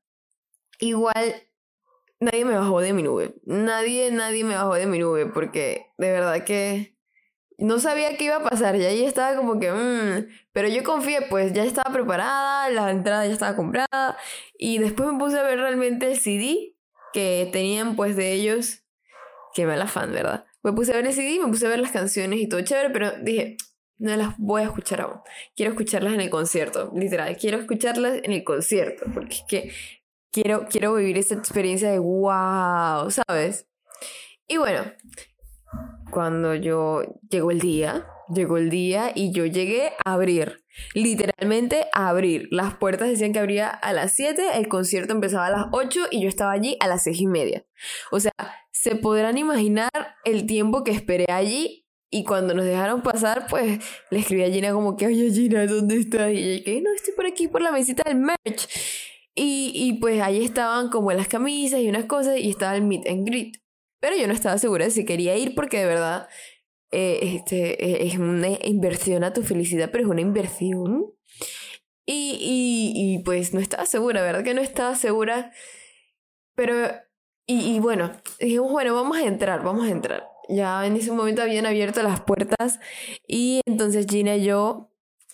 igual 0.80 1.49
nadie 2.20 2.44
me 2.44 2.54
bajó 2.54 2.80
de 2.80 2.92
mi 2.92 3.02
nube. 3.02 3.34
Nadie, 3.44 4.10
nadie 4.10 4.44
me 4.44 4.54
bajó 4.54 4.74
de 4.74 4.86
mi 4.86 4.98
nube 4.98 5.26
porque 5.26 5.86
de 5.98 6.12
verdad 6.12 6.44
que 6.44 6.96
no 7.58 7.78
sabía 7.78 8.16
qué 8.16 8.24
iba 8.24 8.36
a 8.36 8.42
pasar. 8.42 8.76
Y 8.76 8.84
ahí 8.84 9.04
estaba 9.04 9.36
como 9.36 9.58
que, 9.58 9.72
mmm, 9.72 10.28
pero 10.52 10.68
yo 10.68 10.82
confié, 10.84 11.22
pues 11.22 11.52
ya 11.52 11.64
estaba 11.64 11.92
preparada, 11.92 12.70
la 12.70 12.90
entrada 12.90 13.26
ya 13.26 13.32
estaba 13.32 13.56
comprada. 13.56 14.16
Y 14.58 14.78
después 14.78 15.10
me 15.12 15.18
puse 15.18 15.38
a 15.38 15.42
ver 15.42 15.58
realmente 15.58 16.10
el 16.10 16.18
CD 16.18 16.76
que 17.12 17.48
tenían 17.52 17.96
pues 17.96 18.16
de 18.16 18.32
ellos. 18.32 18.84
Que 19.52 19.66
me 19.66 19.76
la 19.76 19.88
fan, 19.88 20.12
¿verdad? 20.12 20.44
Me 20.62 20.72
puse 20.72 20.92
a 20.92 20.96
ver 20.96 21.06
el 21.06 21.12
CD, 21.12 21.40
me 21.40 21.48
puse 21.48 21.66
a 21.66 21.70
ver 21.70 21.80
las 21.80 21.90
canciones 21.90 22.38
y 22.38 22.48
todo 22.48 22.60
chévere, 22.60 22.90
pero 22.90 23.10
dije, 23.20 23.56
no 23.98 24.14
las 24.16 24.38
voy 24.38 24.62
a 24.62 24.66
escuchar 24.66 25.00
aún. 25.00 25.20
Quiero 25.56 25.72
escucharlas 25.72 26.14
en 26.14 26.20
el 26.20 26.30
concierto, 26.30 26.92
literal. 26.94 27.36
Quiero 27.36 27.58
escucharlas 27.58 28.20
en 28.22 28.32
el 28.32 28.44
concierto, 28.44 29.06
porque 29.12 29.34
es 29.34 29.44
que 29.48 29.72
quiero, 30.32 30.66
quiero 30.70 30.94
vivir 30.94 31.18
esa 31.18 31.34
experiencia 31.34 31.90
de 31.90 31.98
wow, 31.98 33.10
¿sabes? 33.10 33.66
Y 34.48 34.56
bueno, 34.56 34.82
cuando 36.10 36.54
yo 36.54 37.02
llegó 37.28 37.50
el 37.50 37.60
día, 37.60 38.06
llegó 38.34 38.56
el 38.56 38.70
día 38.70 39.12
y 39.14 39.32
yo 39.32 39.46
llegué 39.46 39.92
a 40.04 40.14
abrir, 40.14 40.64
literalmente 40.94 41.86
a 41.94 42.08
abrir. 42.08 42.48
Las 42.50 42.74
puertas 42.74 43.08
decían 43.08 43.32
que 43.32 43.38
abría 43.38 43.68
a 43.68 43.92
las 43.92 44.14
7, 44.14 44.42
el 44.54 44.68
concierto 44.68 45.12
empezaba 45.12 45.46
a 45.46 45.50
las 45.50 45.66
8 45.72 46.06
y 46.10 46.22
yo 46.22 46.28
estaba 46.28 46.52
allí 46.52 46.76
a 46.80 46.88
las 46.88 47.04
6 47.04 47.20
y 47.20 47.26
media. 47.26 47.64
O 48.10 48.20
sea, 48.20 48.32
se 48.72 48.96
podrán 48.96 49.38
imaginar 49.38 49.90
el 50.24 50.46
tiempo 50.46 50.84
que 50.84 50.90
esperé 50.90 51.26
allí 51.28 51.86
y 52.10 52.24
cuando 52.24 52.54
nos 52.54 52.64
dejaron 52.64 53.02
pasar, 53.02 53.46
pues 53.48 53.78
le 54.10 54.18
escribí 54.18 54.42
a 54.42 54.50
Gina 54.50 54.72
como 54.72 54.96
que, 54.96 55.06
oye 55.06 55.30
Gina, 55.30 55.64
¿dónde 55.66 55.96
estás? 55.96 56.32
Y 56.32 56.38
ella 56.38 56.64
que, 56.64 56.80
no, 56.80 56.92
estoy 56.92 57.14
por 57.14 57.26
aquí 57.26 57.46
por 57.46 57.62
la 57.62 57.70
mesita 57.70 58.02
del 58.04 58.16
merch. 58.16 58.68
Y, 59.42 59.72
y 59.74 59.94
pues 59.94 60.20
ahí 60.20 60.44
estaban 60.44 60.90
como 60.90 61.12
las 61.12 61.26
camisas 61.26 61.80
y 61.80 61.88
unas 61.88 62.04
cosas 62.04 62.36
y 62.36 62.50
estaba 62.50 62.76
el 62.76 62.82
meet 62.82 63.08
and 63.08 63.26
greet. 63.26 63.56
Pero 63.98 64.14
yo 64.14 64.26
no 64.26 64.34
estaba 64.34 64.58
segura 64.58 64.84
de 64.84 64.90
si 64.90 65.06
quería 65.06 65.34
ir 65.34 65.54
porque 65.54 65.78
de 65.78 65.86
verdad 65.86 66.28
eh, 66.90 67.20
este, 67.22 67.82
eh, 67.82 68.06
es 68.06 68.18
una 68.18 68.50
inversión 68.64 69.24
a 69.24 69.32
tu 69.32 69.42
felicidad, 69.42 69.88
pero 69.90 70.04
es 70.04 70.10
una 70.10 70.20
inversión. 70.20 71.06
Y, 72.04 72.36
y, 72.38 73.14
y 73.14 73.18
pues 73.20 73.54
no 73.54 73.60
estaba 73.60 73.86
segura, 73.86 74.20
¿verdad? 74.20 74.44
Que 74.44 74.52
no 74.52 74.60
estaba 74.60 74.94
segura. 74.94 75.52
Pero, 76.54 76.74
y, 77.46 77.76
y 77.76 77.80
bueno, 77.80 78.12
dijimos, 78.40 78.70
bueno, 78.70 78.94
vamos 78.94 79.16
a 79.16 79.24
entrar, 79.24 79.64
vamos 79.64 79.86
a 79.88 79.90
entrar. 79.90 80.28
Ya 80.50 80.84
en 80.84 80.96
ese 80.96 81.12
momento 81.12 81.40
habían 81.40 81.64
abierto 81.64 82.02
las 82.02 82.20
puertas 82.20 82.78
y 83.26 83.62
entonces 83.64 84.04
Gina 84.06 84.36
y 84.36 84.44
yo 84.44 84.89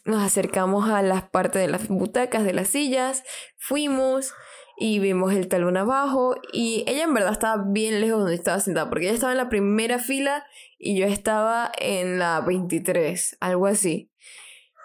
nos 0.07 0.23
acercamos 0.23 0.89
a 0.89 1.03
las 1.03 1.29
partes 1.29 1.61
de 1.61 1.69
las 1.69 1.89
butacas, 1.89 2.45
de 2.45 2.53
las 2.53 2.69
sillas, 2.69 3.23
fuimos 3.59 4.33
y 4.79 4.99
vimos 4.99 5.33
el 5.33 5.49
talón 5.49 5.77
abajo 5.77 6.37
y 6.53 6.85
ella 6.87 7.05
en 7.05 7.15
verdad 7.15 7.33
estaba 7.33 7.65
bien 7.67 8.01
lejos 8.01 8.21
donde 8.21 8.35
estaba 8.35 8.61
sentada 8.61 8.89
porque 8.89 9.07
ella 9.07 9.15
estaba 9.15 9.33
en 9.33 9.39
la 9.39 9.49
primera 9.49 9.99
fila 9.99 10.45
y 10.79 10.99
yo 10.99 11.07
estaba 11.07 11.73
en 11.79 12.19
la 12.19 12.41
23, 12.41 13.39
algo 13.41 13.67
así. 13.67 14.11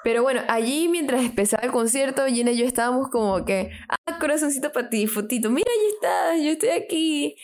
Pero 0.03 0.23
bueno, 0.23 0.41
allí 0.47 0.87
mientras 0.87 1.23
empezaba 1.23 1.63
el 1.63 1.71
concierto, 1.71 2.25
Gina 2.25 2.51
y 2.51 2.57
yo 2.57 2.65
estábamos 2.65 3.09
como 3.09 3.45
que, 3.45 3.69
ah, 3.87 4.19
corazoncito 4.19 4.71
para 4.71 4.89
ti, 4.89 5.05
fotito, 5.05 5.51
mira, 5.51 5.69
ahí 5.69 5.87
estás, 5.93 6.43
yo 6.43 6.51
estoy 6.51 6.69
aquí. 6.69 7.35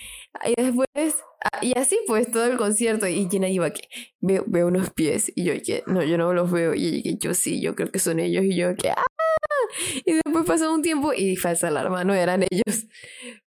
Y 0.46 0.62
después 0.62 1.15
Ah, 1.44 1.60
y 1.62 1.77
así 1.77 2.00
pues 2.08 2.32
todo 2.32 2.46
el 2.46 2.58
concierto 2.58 3.08
y 3.08 3.29
Gina 3.29 3.48
iba 3.48 3.70
que 3.70 3.88
veo, 4.20 4.44
veo 4.48 4.67
unos 4.67 4.89
pies 4.89 5.32
y 5.36 5.44
yo 5.44 5.53
que 5.63 5.84
no, 5.86 6.03
yo 6.03 6.17
no 6.17 6.34
los 6.34 6.51
veo 6.51 6.74
y 6.74 7.03
que 7.03 7.17
yo 7.17 7.34
sí, 7.36 7.62
yo 7.62 7.75
creo 7.75 7.91
que 7.91 8.00
son 8.00 8.20
ellos 8.20 8.44
y 8.44 8.56
yo 8.56 8.75
que 8.75 8.89
¡ah! 8.89 9.06
Y 10.03 10.13
después 10.13 10.46
pasó 10.46 10.74
un 10.74 10.82
tiempo 10.82 11.13
y 11.13 11.36
falsa 11.36 11.67
alarma, 11.67 12.03
no 12.03 12.13
eran 12.13 12.44
ellos. 12.50 12.86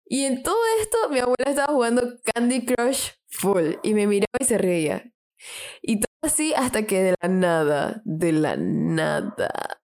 Y 0.06 0.24
en 0.24 0.42
todo 0.42 0.56
esto 0.80 0.96
mi 1.10 1.18
abuela 1.18 1.44
estaba 1.46 1.72
jugando 1.72 2.02
Candy 2.34 2.64
Crush 2.64 3.10
full 3.28 3.74
y 3.82 3.94
me 3.94 4.06
miraba 4.06 4.38
y 4.40 4.44
se 4.44 4.58
reía. 4.58 5.12
Y 5.82 6.00
todo 6.00 6.06
así 6.22 6.54
hasta 6.54 6.86
que 6.86 7.02
de 7.02 7.14
la 7.20 7.28
nada, 7.28 8.02
de 8.04 8.32
la 8.32 8.56
nada, 8.56 9.82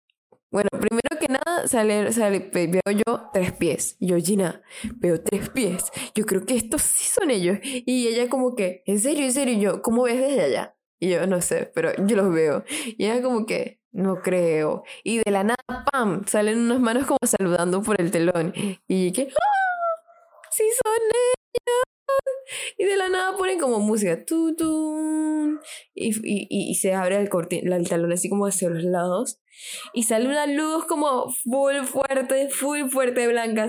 bueno, 0.50 0.68
primero 0.70 1.18
que 1.20 1.28
nada 1.28 1.68
sale, 1.68 2.12
sale, 2.12 2.50
veo 2.52 3.02
yo 3.06 3.30
tres 3.32 3.52
pies. 3.52 3.96
Yo, 4.00 4.16
Gina, 4.18 4.62
veo 4.96 5.22
tres 5.22 5.48
pies. 5.50 5.84
Yo 6.14 6.26
creo 6.26 6.44
que 6.44 6.56
estos 6.56 6.82
sí 6.82 7.04
son 7.04 7.30
ellos. 7.30 7.58
Y 7.62 8.08
ella 8.08 8.28
como 8.28 8.56
que, 8.56 8.82
¿en 8.86 8.98
serio, 8.98 9.24
en 9.24 9.32
serio? 9.32 9.54
Y 9.54 9.60
yo, 9.60 9.82
¿cómo 9.82 10.02
ves 10.02 10.20
desde 10.20 10.42
allá? 10.42 10.76
Y 10.98 11.10
yo, 11.10 11.26
no 11.26 11.40
sé, 11.40 11.70
pero 11.74 11.92
yo 12.04 12.16
los 12.16 12.32
veo. 12.32 12.64
Y 12.98 13.06
ella 13.06 13.22
como 13.22 13.46
que, 13.46 13.80
no 13.92 14.22
creo. 14.22 14.82
Y 15.04 15.18
de 15.18 15.30
la 15.30 15.44
nada, 15.44 15.84
¡pam! 15.92 16.24
Salen 16.26 16.58
unas 16.58 16.80
manos 16.80 17.06
como 17.06 17.18
saludando 17.24 17.82
por 17.82 18.00
el 18.00 18.10
telón. 18.10 18.52
Y 18.88 19.12
que, 19.12 19.22
¡ah! 19.22 20.50
¡Sí 20.50 20.64
son 20.82 20.92
ellos! 20.94 21.90
Y 22.76 22.84
de 22.84 22.96
la 22.96 23.08
nada 23.08 23.36
ponen 23.36 23.58
como 23.58 23.78
música. 23.80 24.24
Tu, 24.24 24.54
y, 26.00 26.10
y, 26.24 26.70
y, 26.70 26.74
se 26.76 26.94
abre 26.94 27.16
el, 27.16 27.28
el 27.72 27.88
talón 27.88 28.12
así 28.12 28.28
como 28.28 28.46
hacia 28.46 28.70
los 28.70 28.84
lados. 28.84 29.40
Y 29.92 30.04
sale 30.04 30.26
una 30.26 30.46
luz 30.46 30.86
como 30.86 31.30
full 31.30 31.84
fuerte, 31.84 32.48
full 32.48 32.88
fuerte 32.88 33.28
blanca, 33.28 33.68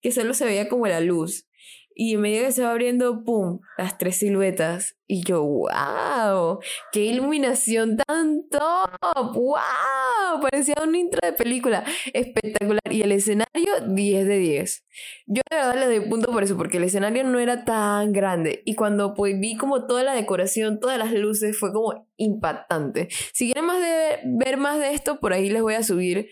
que 0.00 0.12
solo 0.12 0.34
se 0.34 0.44
veía 0.44 0.68
como 0.68 0.86
la 0.86 1.00
luz. 1.00 1.48
Y 1.94 2.14
en 2.14 2.20
medida 2.20 2.46
que 2.46 2.52
se 2.52 2.62
va 2.62 2.70
abriendo, 2.70 3.24
¡pum! 3.24 3.60
Las 3.78 3.98
tres 3.98 4.16
siluetas. 4.16 4.96
Y 5.06 5.24
yo, 5.24 5.42
¡wow! 5.42 6.58
¡Qué 6.90 7.00
iluminación 7.00 7.96
tan 7.96 8.48
top! 8.48 9.34
¡Wow! 9.34 10.40
Parecía 10.40 10.74
un 10.82 10.94
intro 10.94 11.20
de 11.22 11.32
película. 11.32 11.84
Espectacular. 12.12 12.80
Y 12.90 13.02
el 13.02 13.12
escenario, 13.12 13.72
10 13.86 14.26
de 14.26 14.38
10. 14.38 14.86
Yo 15.26 15.42
de 15.50 15.56
verdad 15.56 15.74
le 15.78 15.86
doy 15.86 16.08
punto 16.08 16.32
por 16.32 16.42
eso, 16.42 16.56
porque 16.56 16.78
el 16.78 16.84
escenario 16.84 17.24
no 17.24 17.38
era 17.38 17.64
tan 17.64 18.12
grande. 18.12 18.62
Y 18.64 18.74
cuando 18.74 19.14
pues, 19.14 19.38
vi 19.38 19.56
como 19.56 19.86
toda 19.86 20.02
la 20.02 20.14
decoración, 20.14 20.80
todas 20.80 20.98
las 20.98 21.12
luces, 21.12 21.58
fue 21.58 21.72
como 21.72 22.08
impactante. 22.16 23.08
Si 23.32 23.46
quieren 23.46 23.66
más 23.66 23.80
de, 23.80 24.20
ver 24.24 24.56
más 24.56 24.78
de 24.78 24.94
esto, 24.94 25.20
por 25.20 25.32
ahí 25.32 25.50
les 25.50 25.62
voy 25.62 25.74
a 25.74 25.82
subir 25.82 26.28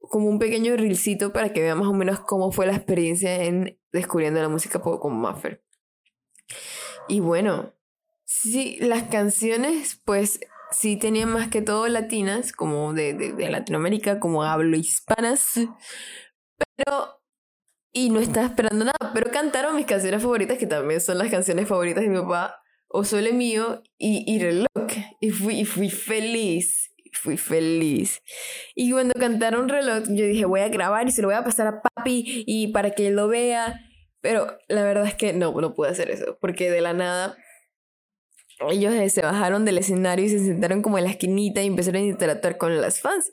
como 0.00 0.28
un 0.28 0.38
pequeño 0.38 0.76
reelcito 0.76 1.32
para 1.32 1.52
que 1.52 1.60
vean 1.60 1.78
más 1.78 1.88
o 1.88 1.92
menos 1.92 2.20
cómo 2.20 2.50
fue 2.52 2.66
la 2.66 2.74
experiencia 2.74 3.44
en 3.44 3.77
descubriendo 3.92 4.40
la 4.40 4.48
música 4.48 4.80
con 4.80 5.14
Muffer. 5.14 5.64
Y 7.08 7.20
bueno, 7.20 7.74
sí, 8.24 8.76
las 8.80 9.04
canciones 9.04 10.00
pues 10.04 10.40
sí 10.70 10.96
tenían 10.96 11.30
más 11.30 11.48
que 11.48 11.62
todo 11.62 11.88
latinas, 11.88 12.52
como 12.52 12.92
de, 12.92 13.14
de, 13.14 13.50
Latinoamérica, 13.50 14.20
como 14.20 14.44
hablo 14.44 14.76
hispanas, 14.76 15.54
pero... 16.76 17.14
Y 17.90 18.10
no 18.10 18.20
estaba 18.20 18.46
esperando 18.46 18.84
nada, 18.84 19.12
pero 19.14 19.30
cantaron 19.30 19.74
mis 19.74 19.86
canciones 19.86 20.22
favoritas, 20.22 20.58
que 20.58 20.66
también 20.66 21.00
son 21.00 21.16
las 21.16 21.30
canciones 21.30 21.66
favoritas 21.66 22.04
de 22.04 22.10
mi 22.10 22.20
papá, 22.20 22.62
O 22.86 23.02
Sole 23.02 23.32
Mío 23.32 23.82
y, 23.96 24.30
y 24.30 24.38
Reloj. 24.38 24.68
Y 25.20 25.30
fui, 25.30 25.60
y 25.60 25.64
fui 25.64 25.88
feliz 25.88 26.87
fui 27.18 27.36
feliz. 27.36 28.22
Y 28.74 28.92
cuando 28.92 29.14
cantaron 29.14 29.68
reloj, 29.68 30.04
yo 30.08 30.24
dije, 30.26 30.44
voy 30.44 30.60
a 30.60 30.68
grabar 30.68 31.08
y 31.08 31.12
se 31.12 31.22
lo 31.22 31.28
voy 31.28 31.36
a 31.36 31.44
pasar 31.44 31.66
a 31.66 31.82
papi 31.82 32.44
y 32.46 32.68
para 32.68 32.90
que 32.90 33.08
él 33.08 33.16
lo 33.16 33.28
vea. 33.28 33.80
Pero 34.20 34.58
la 34.68 34.82
verdad 34.82 35.06
es 35.06 35.14
que 35.14 35.32
no, 35.32 35.52
no 35.60 35.74
pude 35.74 35.90
hacer 35.90 36.10
eso, 36.10 36.38
porque 36.40 36.70
de 36.70 36.80
la 36.80 36.92
nada 36.92 37.36
ellos 38.70 39.12
se 39.12 39.22
bajaron 39.22 39.64
del 39.64 39.78
escenario 39.78 40.24
y 40.24 40.30
se 40.30 40.40
sentaron 40.40 40.82
como 40.82 40.98
en 40.98 41.04
la 41.04 41.10
esquinita 41.10 41.62
y 41.62 41.66
empezaron 41.66 42.02
a 42.02 42.06
interactuar 42.06 42.58
con 42.58 42.80
las 42.80 43.00
fans. 43.00 43.32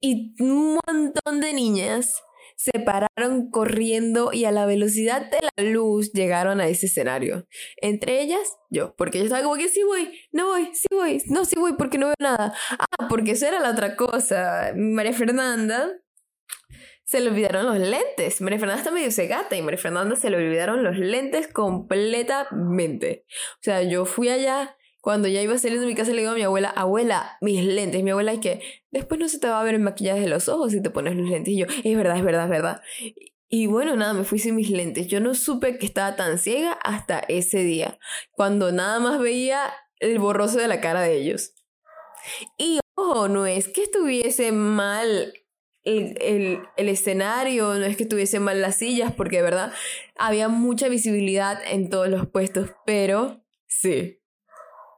Y 0.00 0.34
un 0.42 0.78
montón 0.86 1.40
de 1.40 1.52
niñas 1.52 2.22
se 2.60 2.78
pararon 2.78 3.50
corriendo 3.50 4.34
y 4.34 4.44
a 4.44 4.52
la 4.52 4.66
velocidad 4.66 5.30
de 5.30 5.38
la 5.40 5.64
luz 5.70 6.12
llegaron 6.12 6.60
a 6.60 6.68
ese 6.68 6.86
escenario. 6.86 7.48
Entre 7.78 8.20
ellas, 8.20 8.58
yo, 8.68 8.94
porque 8.96 9.16
yo 9.16 9.24
estaba 9.24 9.42
como 9.42 9.56
que 9.56 9.70
sí 9.70 9.82
voy, 9.82 10.12
no 10.30 10.48
voy, 10.48 10.68
sí 10.74 10.86
voy, 10.90 11.22
no, 11.28 11.46
sí 11.46 11.58
voy 11.58 11.72
porque 11.78 11.96
no 11.96 12.08
veo 12.08 12.16
nada. 12.20 12.52
Ah, 12.78 13.08
porque 13.08 13.30
eso 13.30 13.46
era 13.46 13.60
la 13.60 13.70
otra 13.70 13.96
cosa. 13.96 14.74
María 14.76 15.14
Fernanda 15.14 15.90
se 17.04 17.20
le 17.20 17.30
olvidaron 17.30 17.64
los 17.64 17.78
lentes. 17.78 18.42
María 18.42 18.58
Fernanda 18.58 18.82
está 18.82 18.90
medio 18.90 19.10
cegata 19.10 19.56
y 19.56 19.62
María 19.62 19.80
Fernanda 19.80 20.14
se 20.16 20.28
le 20.28 20.36
olvidaron 20.36 20.84
los 20.84 20.98
lentes 20.98 21.48
completamente. 21.48 23.24
O 23.54 23.62
sea, 23.62 23.82
yo 23.84 24.04
fui 24.04 24.28
allá 24.28 24.76
cuando 25.00 25.28
ya 25.28 25.40
iba 25.40 25.56
saliendo 25.56 25.82
de 25.82 25.86
mi 25.86 25.94
casa 25.94 26.12
le 26.12 26.18
digo 26.18 26.32
a 26.32 26.34
mi 26.34 26.42
abuela, 26.42 26.68
abuela, 26.70 27.38
mis 27.40 27.64
lentes. 27.64 28.02
Mi 28.02 28.10
abuela, 28.10 28.34
y 28.34 28.40
que 28.40 28.60
después 28.90 29.18
no 29.18 29.28
se 29.28 29.38
te 29.38 29.48
va 29.48 29.60
a 29.60 29.64
ver 29.64 29.74
el 29.74 29.80
maquillaje 29.80 30.20
de 30.20 30.28
los 30.28 30.48
ojos 30.48 30.72
si 30.72 30.82
te 30.82 30.90
pones 30.90 31.16
los 31.16 31.28
lentes. 31.28 31.54
Y 31.54 31.58
yo, 31.58 31.66
es 31.84 31.96
verdad, 31.96 32.16
es 32.16 32.24
verdad, 32.24 32.44
es 32.44 32.50
verdad. 32.50 32.82
Y 33.48 33.66
bueno, 33.66 33.96
nada, 33.96 34.12
me 34.12 34.24
fui 34.24 34.38
sin 34.38 34.54
mis 34.54 34.70
lentes. 34.70 35.08
Yo 35.08 35.20
no 35.20 35.34
supe 35.34 35.78
que 35.78 35.86
estaba 35.86 36.16
tan 36.16 36.38
ciega 36.38 36.72
hasta 36.72 37.18
ese 37.18 37.64
día, 37.64 37.98
cuando 38.30 38.72
nada 38.72 39.00
más 39.00 39.18
veía 39.18 39.72
el 39.98 40.18
borroso 40.18 40.58
de 40.58 40.68
la 40.68 40.80
cara 40.80 41.00
de 41.00 41.16
ellos. 41.16 41.54
Y 42.58 42.80
ojo, 42.94 43.28
no 43.28 43.46
es 43.46 43.68
que 43.68 43.82
estuviese 43.82 44.52
mal 44.52 45.32
el, 45.82 46.16
el, 46.20 46.60
el, 46.76 46.88
escenario, 46.88 47.74
no 47.74 47.86
es 47.86 47.96
que 47.96 48.02
estuviese 48.02 48.38
mal 48.38 48.60
las 48.60 48.76
sillas, 48.76 49.12
porque 49.14 49.36
de 49.36 49.42
verdad 49.42 49.72
había 50.16 50.48
mucha 50.48 50.88
visibilidad 50.88 51.58
en 51.66 51.88
todos 51.88 52.08
los 52.08 52.28
puestos, 52.28 52.70
pero 52.84 53.42
sí, 53.66 54.19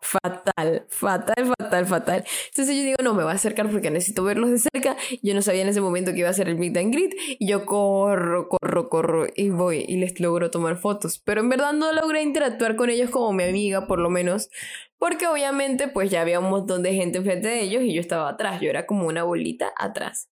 fatal, 0.02 0.84
fatal, 0.88 1.54
fatal, 1.56 1.86
fatal. 1.86 2.24
Entonces 2.48 2.76
yo 2.76 2.82
digo, 2.82 2.96
no, 3.02 3.14
me 3.14 3.22
voy 3.22 3.32
a 3.32 3.36
acercar 3.36 3.70
porque 3.70 3.90
necesito 3.90 4.24
verlos 4.24 4.50
de 4.50 4.58
cerca. 4.58 4.96
Yo 5.22 5.32
no 5.32 5.42
sabía 5.42 5.62
en 5.62 5.68
ese 5.68 5.80
momento 5.80 6.12
que 6.12 6.18
iba 6.18 6.28
a 6.28 6.34
ser 6.34 6.48
el 6.48 6.58
meet 6.58 6.76
and 6.76 6.92
greet. 6.92 7.14
Y 7.38 7.46
yo 7.46 7.64
corro, 7.64 8.48
corro, 8.48 8.88
corro 8.88 9.26
y 9.34 9.50
voy 9.50 9.84
y 9.88 9.96
les 9.96 10.18
logro 10.20 10.50
tomar 10.50 10.76
fotos. 10.76 11.20
Pero 11.24 11.40
en 11.40 11.48
verdad 11.48 11.72
no 11.72 11.92
logré 11.92 12.22
interactuar 12.22 12.76
con 12.76 12.90
ellos 12.90 13.10
como 13.10 13.32
mi 13.32 13.44
amiga, 13.44 13.86
por 13.86 14.00
lo 14.00 14.10
menos. 14.10 14.50
Porque 14.98 15.26
obviamente 15.26 15.88
pues 15.88 16.10
ya 16.10 16.20
había 16.20 16.40
un 16.40 16.50
montón 16.50 16.82
de 16.82 16.94
gente 16.94 17.18
enfrente 17.18 17.48
de 17.48 17.62
ellos 17.62 17.82
y 17.82 17.94
yo 17.94 18.00
estaba 18.00 18.28
atrás. 18.28 18.60
Yo 18.60 18.70
era 18.70 18.86
como 18.86 19.06
una 19.06 19.22
bolita 19.22 19.72
atrás. 19.78 20.28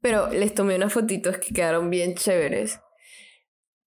Pero 0.00 0.30
les 0.30 0.54
tomé 0.54 0.76
unas 0.76 0.92
fotitos 0.92 1.36
que 1.36 1.52
quedaron 1.52 1.90
bien 1.90 2.14
chéveres. 2.14 2.80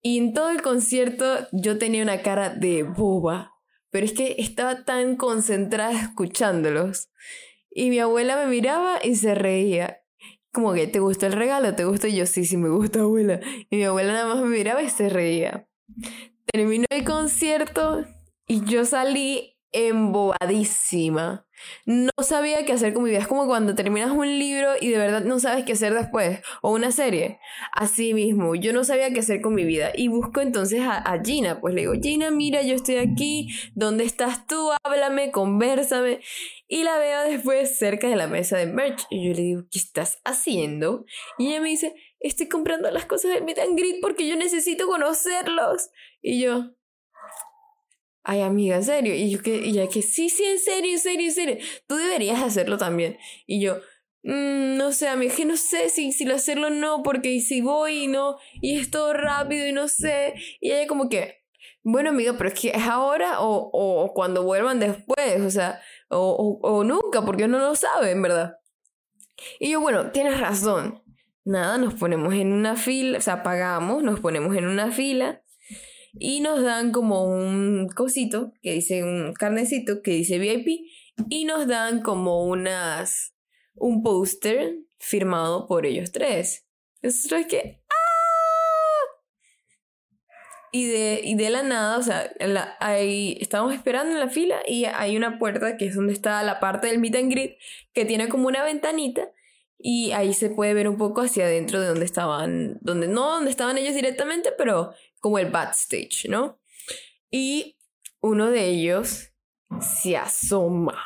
Y 0.02 0.18
en 0.18 0.34
todo 0.34 0.50
el 0.50 0.62
concierto 0.62 1.48
yo 1.54 1.78
tenía 1.78 2.04
una 2.04 2.22
cara 2.22 2.50
de 2.50 2.84
boba 2.84 3.53
pero 3.94 4.08
es 4.08 4.14
que 4.14 4.36
estaba 4.40 4.86
tan 4.86 5.18
concentrada 5.18 5.92
escuchándolos. 6.02 7.12
Y 7.70 7.92
mi 7.92 8.00
abuela 8.00 8.36
me 8.36 8.48
miraba 8.48 8.98
y 9.04 9.14
se 9.14 9.36
reía. 9.36 10.02
Como 10.52 10.74
que, 10.74 10.88
¿te 10.88 11.00
gustó 11.00 11.28
el 11.28 11.34
regalo? 11.34 11.76
¿Te 11.76 11.86
gustó? 11.86 12.08
Y 12.08 12.16
yo, 12.16 12.26
sí, 12.26 12.44
sí, 12.44 12.58
me 12.58 12.70
gusta, 12.70 13.02
abuela. 13.02 13.40
Y 13.70 13.78
mi 13.78 13.84
abuela 13.84 14.14
nada 14.14 14.34
más 14.34 14.44
me 14.44 14.50
miraba 14.50 14.82
y 14.82 14.90
se 14.90 15.10
reía. 15.10 15.70
Terminó 16.52 16.86
el 16.90 17.04
concierto 17.04 18.04
y 18.48 18.66
yo 18.66 18.84
salí 18.84 19.60
embobadísima. 19.72 21.46
No 21.86 22.12
sabía 22.22 22.66
qué 22.66 22.74
hacer 22.74 22.94
con 22.94 23.04
mi 23.04 23.10
vida. 23.10 23.20
Es 23.20 23.28
como 23.28 23.46
cuando 23.46 23.76
terminas 23.76 24.12
un 24.12 24.28
libro 24.40 24.72
y 24.80 24.90
de 24.90 24.98
verdad 24.98 25.24
no 25.24 25.40
sabes 25.40 25.66
qué 25.66 25.74
hacer 25.74 25.94
después. 25.94 26.40
O 26.62 26.72
una 26.72 26.92
serie. 26.92 27.40
Así 27.72 28.14
mismo, 28.14 28.56
yo 28.56 28.74
no 28.74 28.84
sabía 28.84 29.12
qué 29.12 29.20
hacer 29.20 29.42
con 29.42 29.56
mi 29.56 29.64
vida. 29.66 29.92
Y 29.96 30.08
busco 30.08 30.42
entonces 30.42 30.82
a, 30.82 31.04
Gina. 31.24 31.60
Pues 31.60 31.74
le 31.74 31.82
digo, 31.82 31.94
Gina, 32.02 32.32
mira, 32.32 32.62
yo 32.62 32.76
estoy 32.76 32.98
aquí. 32.98 33.50
¿Dónde 33.76 34.04
estás 34.04 34.48
tú? 34.48 34.70
Háblame, 34.84 35.32
conversame. 35.32 36.22
Y 36.68 36.84
la 36.84 36.98
veo 36.98 37.24
después 37.24 37.78
cerca 37.78 38.08
de 38.08 38.16
la 38.16 38.28
mesa 38.28 38.58
de 38.58 38.66
merch. 38.66 39.06
Y 39.10 39.28
yo 39.28 39.34
le 39.34 39.42
digo, 39.42 39.62
¿qué 39.72 39.80
estás 39.80 40.20
haciendo? 40.24 41.06
Y 41.38 41.50
ella 41.50 41.62
me 41.62 41.70
dice, 41.70 41.94
estoy 42.20 42.48
comprando 42.48 42.90
las 42.90 43.06
cosas 43.06 43.34
del 43.34 43.44
Meet 43.44 43.60
and 43.60 43.78
Greet 43.78 43.98
porque 44.02 44.28
yo 44.28 44.36
necesito 44.36 44.88
conocerlos. 44.88 45.90
Y 46.22 46.42
yo, 46.42 46.72
ay 48.24 48.42
amiga, 48.42 48.76
en 48.76 48.84
serio. 48.84 49.16
Y 49.16 49.30
yo 49.30 49.42
que, 49.42 49.58
y 49.58 49.74
ya 49.74 49.88
que 49.88 50.02
sí, 50.02 50.30
sí, 50.30 50.46
en 50.46 50.60
serio, 50.60 50.92
en 50.92 51.00
serio, 51.00 51.28
en 51.28 51.34
serio. 51.34 51.58
Tú 51.88 51.96
deberías 51.96 52.42
hacerlo 52.42 52.78
también. 52.78 53.18
Y 53.46 53.62
yo, 53.62 53.78
mmm, 54.24 54.78
no 54.78 54.92
sé, 54.92 55.08
amiga, 55.08 55.36
que 55.36 55.46
no 55.46 55.58
sé 55.58 55.90
si, 55.90 56.12
si 56.12 56.26
lo 56.26 56.36
hacerlo 56.36 56.68
o 56.68 56.70
no, 56.70 57.04
porque 57.04 57.40
si 57.42 57.62
voy 57.62 58.06
y 58.06 58.08
no, 58.08 58.38
y 58.62 58.80
es 58.80 58.90
todo 58.92 59.14
rápido 59.14 59.68
y 59.68 59.72
no 59.72 59.88
sé. 59.88 60.34
Y 60.60 60.72
ella 60.72 60.88
como 60.88 61.10
que, 61.10 61.44
bueno 61.84 62.10
amiga, 62.10 62.34
pero 62.38 62.50
es 62.50 62.60
que 62.60 62.70
es 62.70 62.84
ahora 62.84 63.42
o, 63.42 63.70
o 63.74 64.14
cuando 64.14 64.44
vuelvan 64.44 64.80
después, 64.80 65.42
o 65.42 65.50
sea, 65.50 65.82
o, 66.10 66.60
o, 66.62 66.76
o 66.78 66.84
nunca, 66.84 67.24
porque 67.26 67.48
no 67.48 67.60
lo 67.60 67.76
saben, 67.76 68.22
¿verdad? 68.22 68.58
Y 69.60 69.72
yo, 69.72 69.82
bueno, 69.82 70.12
tienes 70.12 70.40
razón. 70.40 71.02
Nada, 71.46 71.78
nos 71.78 71.94
ponemos 71.96 72.34
en 72.36 72.54
una 72.54 72.78
fila, 72.78 73.18
o 73.18 73.22
sea, 73.22 73.44
pagamos, 73.44 74.02
nos 74.02 74.22
ponemos 74.22 74.56
en 74.56 74.66
una 74.66 74.92
fila 74.92 75.43
y 76.20 76.42
nos 76.42 76.62
dan 76.62 76.92
como 76.92 77.26
un 77.26 77.90
cosito 77.90 78.54
que 78.62 78.74
dice 78.74 79.04
un 79.04 79.34
carnecito 79.34 80.02
que 80.02 80.12
dice 80.12 80.38
VIP 80.38 80.88
y 81.30 81.46
nos 81.46 81.68
dan 81.68 82.02
como 82.02 82.46
unas 82.46 83.36
un 83.76 84.04
póster 84.04 84.78
firmado 85.00 85.68
por 85.68 85.86
ellos 85.86 86.12
tres. 86.12 86.66
Eso 87.02 87.36
es 87.36 87.48
que 87.48 87.82
¡ah! 87.90 87.94
y 90.72 90.88
de, 90.88 91.22
y 91.24 91.36
de 91.36 91.50
la 91.50 91.64
nada, 91.64 91.98
o 91.98 92.02
sea, 92.02 92.32
la, 92.40 92.78
estábamos 92.92 93.74
esperando 93.74 94.14
en 94.14 94.20
la 94.20 94.30
fila 94.30 94.62
y 94.68 94.86
hay 94.86 95.18
una 95.18 95.38
puerta 95.38 95.78
que 95.78 95.86
es 95.86 95.96
donde 95.96 96.14
está 96.14 96.42
la 96.44 96.60
parte 96.60 96.88
del 96.88 97.00
meet 97.00 97.16
and 97.16 97.32
greet 97.32 97.58
que 97.94 98.06
tiene 98.06 98.30
como 98.30 98.48
una 98.48 98.64
ventanita 98.64 99.32
y 99.78 100.14
ahí 100.14 100.34
se 100.34 100.50
puede 100.50 100.74
ver 100.74 100.88
un 100.88 100.98
poco 100.98 101.22
hacia 101.22 101.46
adentro 101.46 101.82
de 101.82 101.88
donde 101.88 102.06
estaban, 102.06 102.80
donde 102.82 103.08
no 103.08 103.30
donde 103.30 103.52
estaban 103.52 103.78
ellos 103.78 103.94
directamente, 103.94 104.54
pero 104.58 104.94
como 105.24 105.40
el 105.40 105.50
backstage, 105.50 106.28
¿no? 106.28 106.60
Y 107.32 107.78
uno 108.20 108.52
de 108.52 108.66
ellos 108.66 109.30
se 109.80 110.18
asoma. 110.18 111.02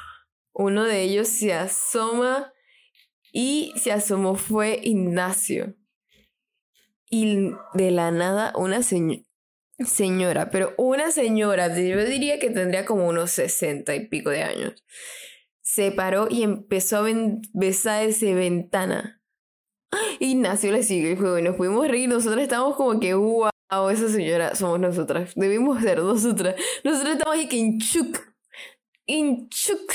Uno 0.53 0.85
de 0.85 1.03
ellos 1.03 1.27
se 1.27 1.53
asoma 1.53 2.51
y 3.31 3.73
se 3.75 3.91
asomó 3.91 4.33
fue 4.33 4.79
Ignacio. 4.81 5.75
Y 7.07 7.51
de 7.75 7.91
la 7.91 8.09
nada 8.09 8.53
una 8.55 8.81
señora, 8.81 10.49
pero 10.49 10.73
una 10.77 11.11
señora, 11.11 11.67
yo 11.67 12.03
diría 12.03 12.39
que 12.39 12.49
tendría 12.49 12.85
como 12.85 13.07
unos 13.07 13.29
sesenta 13.29 13.93
y 13.95 14.07
pico 14.07 14.31
de 14.31 14.41
años, 14.41 14.83
se 15.61 15.91
paró 15.91 16.27
y 16.27 16.41
empezó 16.41 17.05
a 17.05 17.09
besar 17.53 18.03
esa 18.03 18.25
ventana. 18.33 19.21
Ignacio 20.19 20.71
le 20.71 20.81
sigue 20.81 21.11
y 21.11 21.41
nos 21.43 21.55
pudimos 21.55 21.87
reír, 21.87 22.09
nosotros 22.09 22.41
estábamos 22.41 22.75
como 22.75 22.99
que, 22.99 23.13
wow, 23.13 23.51
esa 23.91 24.09
señora 24.09 24.55
somos 24.55 24.79
nosotras, 24.79 25.33
debimos 25.35 25.81
ser 25.81 25.99
nosotras. 25.99 26.55
Nosotros 26.83 27.13
estamos 27.13 27.35
ahí 27.35 27.47
que 27.47 27.57
inchuk, 27.57 28.17
inchuk. 29.05 29.93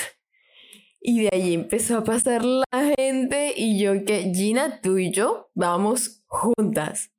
Y 1.00 1.22
de 1.22 1.30
ahí 1.32 1.54
empezó 1.54 1.98
a 1.98 2.04
pasar 2.04 2.44
la 2.44 2.94
gente 2.96 3.52
y 3.56 3.80
yo 3.82 4.04
que 4.04 4.32
Gina, 4.34 4.80
tú 4.80 4.98
y 4.98 5.10
yo 5.10 5.50
vamos 5.54 6.22
juntas. 6.26 7.10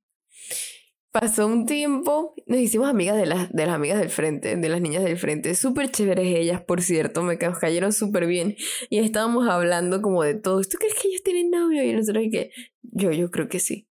pasó 1.12 1.48
un 1.48 1.66
tiempo, 1.66 2.34
nos 2.48 2.60
hicimos 2.60 2.90
amigas 2.90 3.18
de 3.18 3.26
las, 3.26 3.52
de 3.52 3.66
las 3.66 3.76
amigas 3.76 4.00
del 4.00 4.10
frente, 4.10 4.56
de 4.56 4.70
las 4.70 4.82
niñas 4.82 5.04
del 5.04 5.18
frente, 5.18 5.54
súper 5.54 5.92
chéveres 5.92 6.26
ellas, 6.28 6.62
por 6.62 6.82
cierto, 6.82 7.24
me 7.24 7.38
cayeron 7.38 7.94
súper 7.94 8.26
bien 8.26 8.56
y 8.90 9.00
estábamos 9.00 9.48
hablando 9.50 10.02
como 10.02 10.24
de 10.24 10.36
todo, 10.36 10.62
¿tú 10.62 10.78
crees 10.80 10.96
que 10.96 11.10
ellos 11.10 11.24
tienen 11.24 11.52
novio? 11.52 11.84
Y 11.84 11.94
nosotros 11.94 12.24
que 12.32 12.52
yo, 12.84 13.12
yo 13.12 13.30
creo 13.32 13.48
que 13.50 13.60
sí. 13.60 13.88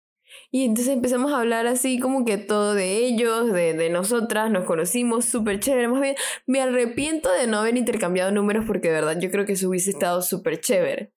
Y 0.49 0.63
entonces 0.63 0.93
empezamos 0.93 1.33
a 1.33 1.39
hablar 1.39 1.67
así 1.67 1.99
como 1.99 2.23
que 2.23 2.37
todo 2.37 2.73
de 2.73 3.05
ellos, 3.05 3.51
de, 3.51 3.73
de 3.73 3.89
nosotras, 3.89 4.49
nos 4.49 4.65
conocimos 4.65 5.25
súper 5.25 5.59
chévere. 5.59 5.89
Más 5.89 6.01
bien, 6.01 6.15
me 6.45 6.61
arrepiento 6.61 7.31
de 7.31 7.47
no 7.47 7.59
haber 7.59 7.77
intercambiado 7.77 8.31
números 8.31 8.63
porque 8.65 8.87
de 8.87 8.93
verdad 8.93 9.19
yo 9.19 9.29
creo 9.29 9.45
que 9.45 9.53
eso 9.53 9.67
hubiese 9.67 9.89
estado 9.89 10.21
súper 10.21 10.61
chévere. 10.61 11.11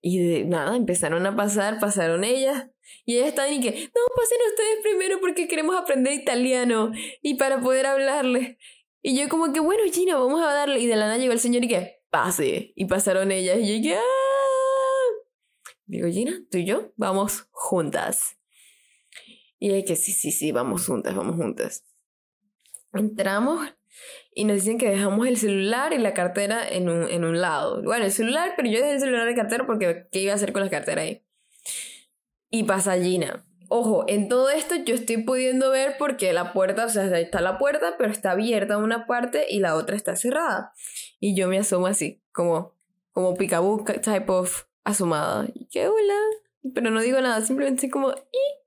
Y 0.00 0.18
de 0.18 0.44
nada, 0.44 0.76
empezaron 0.76 1.26
a 1.26 1.34
pasar, 1.34 1.80
pasaron 1.80 2.24
ellas. 2.24 2.68
Y 3.06 3.16
ellas 3.16 3.28
estaban 3.28 3.52
y 3.52 3.60
que, 3.60 3.70
no, 3.70 4.00
pasen 4.16 4.38
ustedes 4.50 4.78
primero 4.82 5.20
porque 5.20 5.48
queremos 5.48 5.76
aprender 5.76 6.12
italiano 6.12 6.92
y 7.22 7.34
para 7.34 7.60
poder 7.60 7.86
hablarles. 7.86 8.56
Y 9.02 9.18
yo 9.18 9.28
como 9.28 9.52
que, 9.52 9.60
bueno, 9.60 9.82
Gina, 9.92 10.16
vamos 10.16 10.42
a 10.42 10.52
darle. 10.52 10.78
Y 10.78 10.86
de 10.86 10.96
la 10.96 11.06
nada 11.06 11.18
llegó 11.18 11.32
el 11.32 11.40
señor 11.40 11.64
y 11.64 11.68
que, 11.68 12.00
pase. 12.10 12.72
Y 12.76 12.86
pasaron 12.86 13.32
ellas. 13.32 13.58
Y 13.60 13.82
yo 13.82 13.82
que, 13.82 13.96
¡ah! 13.96 14.00
Digo, 15.86 16.08
Gina, 16.08 16.40
tú 16.50 16.58
y 16.58 16.64
yo 16.64 16.92
vamos 16.96 17.46
juntas. 17.50 18.38
Y 19.58 19.72
hay 19.72 19.84
que, 19.84 19.96
sí, 19.96 20.12
sí, 20.12 20.30
sí, 20.30 20.52
vamos 20.52 20.86
juntas, 20.86 21.14
vamos 21.14 21.36
juntas. 21.36 21.84
Entramos 22.92 23.60
y 24.34 24.44
nos 24.44 24.56
dicen 24.56 24.78
que 24.78 24.90
dejamos 24.90 25.26
el 25.26 25.36
celular 25.36 25.92
y 25.92 25.98
la 25.98 26.14
cartera 26.14 26.68
en 26.68 26.88
un, 26.88 27.08
en 27.08 27.24
un 27.24 27.40
lado. 27.40 27.82
Bueno, 27.82 28.04
el 28.04 28.12
celular, 28.12 28.54
pero 28.56 28.68
yo 28.68 28.78
dejé 28.80 28.92
el 28.94 29.00
celular 29.00 29.26
la 29.26 29.34
cartera 29.34 29.66
porque 29.66 30.06
¿qué 30.10 30.20
iba 30.20 30.32
a 30.32 30.36
hacer 30.36 30.52
con 30.52 30.62
la 30.62 30.70
cartera 30.70 31.02
ahí? 31.02 31.24
Y 32.50 32.64
pasa 32.64 32.96
Gina. 32.96 33.46
Ojo, 33.68 34.04
en 34.08 34.28
todo 34.28 34.50
esto 34.50 34.74
yo 34.76 34.94
estoy 34.94 35.18
pudiendo 35.18 35.70
ver 35.70 35.96
porque 35.98 36.32
la 36.32 36.52
puerta, 36.52 36.86
o 36.86 36.88
sea, 36.88 37.04
ahí 37.04 37.24
está 37.24 37.40
la 37.40 37.58
puerta, 37.58 37.96
pero 37.98 38.10
está 38.10 38.32
abierta 38.32 38.76
una 38.78 39.06
parte 39.06 39.46
y 39.48 39.60
la 39.60 39.74
otra 39.74 39.96
está 39.96 40.16
cerrada. 40.16 40.72
Y 41.18 41.34
yo 41.34 41.48
me 41.48 41.58
asomo 41.58 41.86
así, 41.86 42.22
como, 42.32 42.76
como 43.12 43.34
picaboo 43.34 43.84
type 43.84 44.30
of 44.30 44.64
asomada. 44.84 45.46
Y 45.54 45.66
que 45.66 45.88
hola. 45.88 46.14
Pero 46.74 46.90
no 46.90 47.00
digo 47.00 47.20
nada, 47.20 47.44
simplemente 47.44 47.90
como, 47.90 48.10
¿y? 48.10 48.63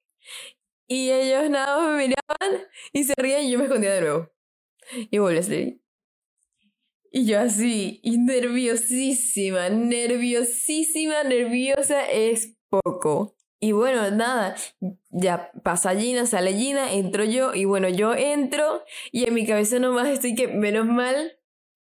Y 0.88 1.12
ellos 1.12 1.50
nada 1.50 1.86
me 1.90 2.08
miraban 2.08 2.68
y 2.94 3.04
se 3.04 3.14
rían 3.18 3.44
y 3.44 3.52
yo 3.52 3.60
me 3.60 3.66
escondía 3.66 3.94
de 3.94 4.02
nuevo. 4.02 4.32
Y 5.12 5.18
volví 5.18 5.38
a 5.38 5.44
salir. 5.44 5.82
Y 7.12 7.26
yo 7.26 7.40
así, 7.40 8.02
nerviosísima, 8.04 9.70
nerviosísima, 9.70 11.24
nerviosa 11.24 12.10
es 12.10 12.56
poco. 12.70 13.36
Y 13.60 13.72
bueno, 13.72 14.12
nada, 14.12 14.56
ya 15.10 15.52
pasa 15.64 15.96
Gina, 15.96 16.26
sale 16.28 16.54
Gina, 16.54 16.94
entro 16.94 17.24
yo, 17.24 17.56
y 17.56 17.66
bueno, 17.66 17.90
yo 17.90 18.14
entro, 18.14 18.84
y 19.12 19.24
en 19.26 19.34
mi 19.34 19.48
cabeza 19.48 19.80
nomás 19.80 20.08
estoy 20.10 20.36
que, 20.36 20.48
menos 20.48 20.86
mal 20.86 21.40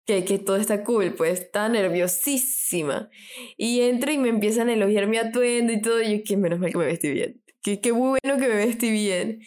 que, 0.07 0.25
que 0.25 0.39
todo 0.39 0.55
está 0.55 0.83
cool, 0.83 1.13
pues 1.13 1.39
está 1.39 1.69
nerviosísima. 1.69 3.09
Y 3.57 3.81
entro 3.81 4.11
y 4.11 4.17
me 4.17 4.29
empiezan 4.29 4.69
a 4.69 4.73
elogiar 4.73 5.07
mi 5.07 5.17
atuendo 5.17 5.71
y 5.73 5.81
todo, 5.81 6.01
y 6.01 6.17
yo 6.17 6.23
que 6.23 6.37
menos 6.37 6.59
mal 6.59 6.71
que 6.71 6.77
me 6.79 6.85
vestí 6.85 7.11
bien 7.11 7.40
que 7.63 7.79
qué 7.79 7.91
bueno 7.91 8.19
que 8.23 8.47
me 8.47 8.55
vestí 8.55 8.91
bien. 8.91 9.41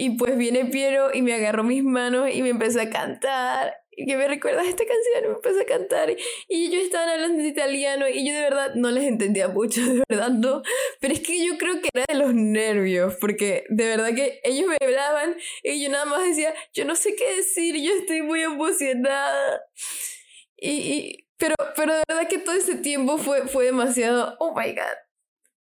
Y 0.00 0.10
pues 0.10 0.36
viene 0.38 0.64
Piero 0.66 1.12
y 1.12 1.22
me 1.22 1.34
agarró 1.34 1.64
mis 1.64 1.82
manos 1.82 2.30
y 2.32 2.42
me 2.42 2.50
empezó 2.50 2.80
a 2.80 2.88
cantar. 2.88 3.74
Y 3.90 4.06
que 4.06 4.16
me 4.16 4.28
recuerdas 4.28 4.68
esta 4.68 4.84
canción, 4.84 5.24
me 5.24 5.34
empezó 5.34 5.60
a 5.60 5.64
cantar. 5.64 6.14
Y 6.48 6.66
ellos 6.66 6.82
estaban 6.84 7.08
hablando 7.08 7.42
de 7.42 7.48
italiano 7.48 8.08
y 8.08 8.24
yo 8.24 8.32
de 8.32 8.42
verdad 8.42 8.74
no 8.76 8.92
les 8.92 9.04
entendía 9.04 9.48
mucho, 9.48 9.80
de 9.84 10.04
verdad 10.08 10.30
no. 10.30 10.62
Pero 11.00 11.14
es 11.14 11.20
que 11.20 11.44
yo 11.44 11.58
creo 11.58 11.80
que 11.82 11.88
era 11.92 12.04
de 12.08 12.14
los 12.14 12.32
nervios, 12.32 13.16
porque 13.20 13.64
de 13.70 13.86
verdad 13.88 14.14
que 14.14 14.40
ellos 14.44 14.68
me 14.68 14.76
hablaban 14.80 15.36
y 15.64 15.82
yo 15.82 15.90
nada 15.90 16.04
más 16.04 16.22
decía, 16.22 16.54
yo 16.72 16.84
no 16.84 16.94
sé 16.94 17.16
qué 17.16 17.36
decir, 17.36 17.74
yo 17.76 17.92
estoy 17.94 18.22
muy 18.22 18.42
emocionada. 18.42 19.62
Y, 20.56 20.70
y 20.70 21.28
pero, 21.38 21.56
pero 21.74 21.94
de 21.94 22.02
verdad 22.06 22.28
que 22.28 22.38
todo 22.38 22.54
ese 22.54 22.76
tiempo 22.76 23.18
fue, 23.18 23.48
fue 23.48 23.64
demasiado, 23.64 24.36
oh 24.38 24.54
my 24.56 24.74
god 24.74 25.07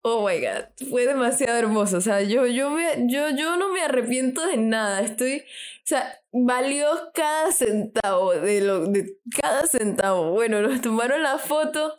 Oh 0.03 0.25
my 0.25 0.39
god, 0.39 0.89
fue 0.89 1.05
demasiado 1.05 1.57
hermoso. 1.57 1.97
O 1.97 2.01
sea, 2.01 2.21
yo, 2.21 2.45
yo, 2.45 2.69
me, 2.69 3.07
yo, 3.07 3.29
yo 3.31 3.57
no 3.57 3.71
me 3.73 3.81
arrepiento 3.81 4.45
de 4.45 4.57
nada. 4.57 5.01
Estoy. 5.01 5.39
O 5.39 5.85
sea, 5.85 6.19
valió 6.31 6.87
cada 7.13 7.51
centavo 7.51 8.31
de 8.33 8.61
lo. 8.61 8.85
de 8.85 9.17
cada 9.41 9.67
centavo. 9.67 10.31
Bueno, 10.31 10.61
nos 10.61 10.81
tomaron 10.81 11.23
la 11.23 11.37
foto 11.37 11.93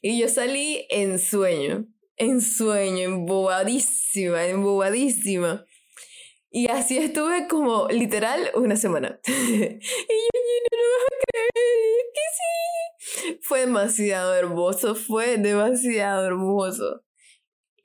y 0.00 0.18
yo 0.18 0.28
salí 0.28 0.86
en 0.90 1.18
sueño. 1.18 1.86
En 2.16 2.40
sueño, 2.40 3.00
embobadísima, 3.00 4.46
embobadísima. 4.46 5.64
Y 6.50 6.68
así 6.68 6.98
estuve 6.98 7.46
como 7.46 7.88
literal 7.88 8.50
una 8.54 8.76
semana. 8.76 9.20
y 9.26 9.32
yo, 9.32 9.48
no 9.52 10.78
lo 10.78 10.88
vas 10.96 11.06
a 11.06 11.16
creer, 11.32 12.04
que 12.14 12.26
sí. 12.36 13.38
Fue 13.42 13.60
demasiado 13.60 14.34
hermoso, 14.34 14.94
fue 14.94 15.36
demasiado 15.38 16.26
hermoso. 16.26 17.02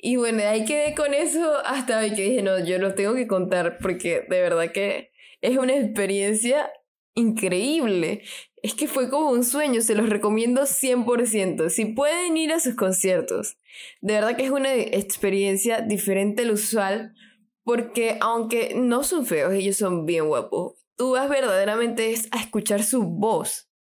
Y 0.08 0.18
bueno, 0.18 0.44
ahí 0.48 0.66
quedé 0.66 0.94
con 0.94 1.16
eso 1.16 1.58
hasta 1.66 2.08
que 2.14 2.22
dije, 2.22 2.44
no, 2.44 2.64
yo 2.64 2.78
lo 2.78 2.94
tengo 2.94 3.16
que 3.16 3.26
contar 3.26 3.80
porque 3.82 4.24
de 4.30 4.40
verdad 4.40 4.72
que 4.72 5.12
es 5.42 5.58
una 5.58 5.76
experiencia 5.76 6.72
increíble. 7.16 8.22
Es 8.62 8.76
que 8.76 8.88
fue 8.88 9.10
como 9.10 9.32
un 9.32 9.44
sueño, 9.44 9.82
se 9.82 9.96
los 9.96 10.08
recomiendo 10.08 10.68
100%. 10.68 11.72
Si 11.72 11.86
pueden 11.86 12.38
ir 12.38 12.54
a 12.54 12.60
sus 12.60 12.76
conciertos, 12.76 13.58
de 14.02 14.14
verdad 14.14 14.36
que 14.36 14.46
es 14.46 14.52
una 14.52 14.76
experiencia 14.76 15.82
diferente 15.82 16.44
al 16.44 16.52
usual 16.52 17.16
porque 17.64 18.20
aunque 18.22 18.76
no 18.76 19.04
son 19.04 19.26
feos, 19.26 19.54
ellos 19.56 19.78
son 19.78 20.06
bien 20.06 20.28
guapos. 20.28 20.76
Tú 20.98 21.14
vas 21.14 21.28
verdaderamente 21.28 22.14
a 22.30 22.40
escuchar 22.40 22.84
su 22.84 23.02
voz. 23.06 23.72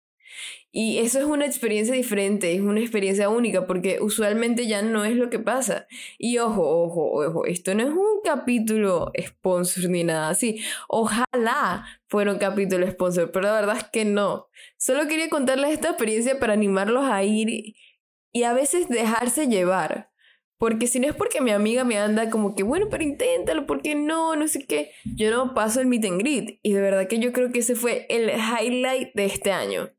Y 0.78 0.98
eso 0.98 1.20
es 1.20 1.26
una 1.26 1.46
experiencia 1.46 1.96
diferente, 1.96 2.54
es 2.54 2.60
una 2.60 2.82
experiencia 2.82 3.30
única, 3.30 3.66
porque 3.66 4.00
usualmente 4.02 4.68
ya 4.68 4.82
no 4.82 5.06
es 5.06 5.16
lo 5.16 5.30
que 5.30 5.40
pasa. 5.40 5.88
Y 6.18 6.38
ojo, 6.40 6.68
ojo, 6.68 7.14
ojo, 7.14 7.46
esto 7.46 7.74
no 7.74 7.84
es 7.84 7.92
un 7.92 8.20
capítulo 8.26 9.14
sponsor 9.18 9.90
ni 9.90 10.04
nada 10.04 10.28
así. 10.28 10.62
Ojalá 10.90 11.86
fuera 12.08 12.34
un 12.34 12.40
capítulo 12.40 12.86
sponsor, 12.92 13.32
pero 13.32 13.46
la 13.46 13.54
verdad 13.54 13.78
es 13.78 13.86
que 13.86 14.04
no. 14.04 14.50
Solo 14.76 15.08
quería 15.08 15.30
contarles 15.30 15.72
esta 15.72 15.92
experiencia 15.92 16.40
para 16.42 16.52
animarlos 16.52 17.06
a 17.06 17.24
ir 17.24 17.74
y 18.34 18.44
a 18.44 18.52
veces 18.52 18.90
dejarse 18.90 19.48
llevar. 19.48 20.12
Porque 20.58 20.88
si 20.88 21.00
no 21.00 21.08
es 21.08 21.16
porque 21.16 21.40
mi 21.40 21.52
amiga 21.52 21.86
me 21.86 22.00
anda 22.00 22.30
como 22.30 22.54
que, 22.54 22.64
bueno, 22.64 22.88
pero 22.92 23.02
inténtalo, 23.02 23.66
porque 23.66 23.96
no, 23.96 24.36
no 24.36 24.50
sé 24.50 24.66
qué. 24.68 24.92
Yo 25.06 25.32
no 25.32 25.54
paso 25.54 25.80
el 25.80 25.88
meet 25.88 26.04
and 26.04 26.20
greet. 26.20 26.60
Y 26.64 26.74
de 26.74 26.82
verdad 26.82 27.08
que 27.08 27.20
yo 27.20 27.32
creo 27.32 27.54
que 27.54 27.60
ese 27.60 27.76
fue 27.76 28.06
el 28.10 28.30
highlight 28.30 29.14
de 29.14 29.26
este 29.26 29.54
año. 29.54 29.95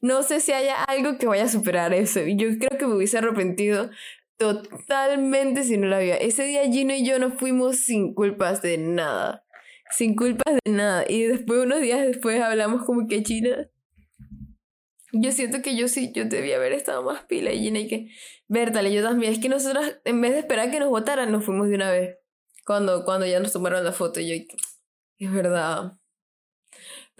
No 0.00 0.22
sé 0.22 0.40
si 0.40 0.52
haya 0.52 0.82
algo 0.84 1.18
que 1.18 1.26
vaya 1.26 1.44
a 1.44 1.48
superar 1.48 1.92
eso. 1.94 2.20
Yo 2.26 2.48
creo 2.58 2.78
que 2.78 2.86
me 2.86 2.94
hubiese 2.94 3.18
arrepentido 3.18 3.90
totalmente 4.38 5.62
si 5.62 5.76
no 5.76 5.86
lo 5.86 5.96
había. 5.96 6.16
Ese 6.16 6.44
día 6.44 6.64
Gino 6.64 6.94
y 6.94 7.04
yo 7.04 7.18
nos 7.18 7.34
fuimos 7.34 7.76
sin 7.78 8.14
culpas 8.14 8.62
de 8.62 8.78
nada. 8.78 9.44
Sin 9.90 10.16
culpas 10.16 10.58
de 10.64 10.72
nada. 10.72 11.04
Y 11.08 11.22
después, 11.24 11.60
unos 11.60 11.80
días 11.80 12.04
después, 12.06 12.40
hablamos 12.40 12.84
como 12.84 13.06
que 13.06 13.22
China. 13.22 13.68
Yo 15.12 15.30
siento 15.30 15.60
que 15.60 15.76
yo 15.76 15.88
sí, 15.88 16.10
yo 16.14 16.24
debía 16.24 16.56
haber 16.56 16.72
estado 16.72 17.02
más 17.02 17.24
pila 17.26 17.52
y 17.52 17.60
Gina 17.60 17.80
y 17.80 17.88
que, 17.88 18.08
Bertale, 18.48 18.92
yo 18.92 19.02
también. 19.02 19.32
Es 19.32 19.38
que 19.38 19.48
nosotros, 19.48 19.98
en 20.04 20.20
vez 20.20 20.32
de 20.32 20.40
esperar 20.40 20.70
que 20.70 20.80
nos 20.80 20.88
votaran, 20.88 21.30
nos 21.30 21.44
fuimos 21.44 21.68
de 21.68 21.74
una 21.74 21.90
vez. 21.90 22.16
Cuando, 22.66 23.04
cuando 23.04 23.26
ya 23.26 23.40
nos 23.40 23.52
tomaron 23.52 23.84
la 23.84 23.92
foto, 23.92 24.20
y 24.20 24.28
yo, 24.28 24.44
es 25.18 25.32
verdad. 25.32 25.98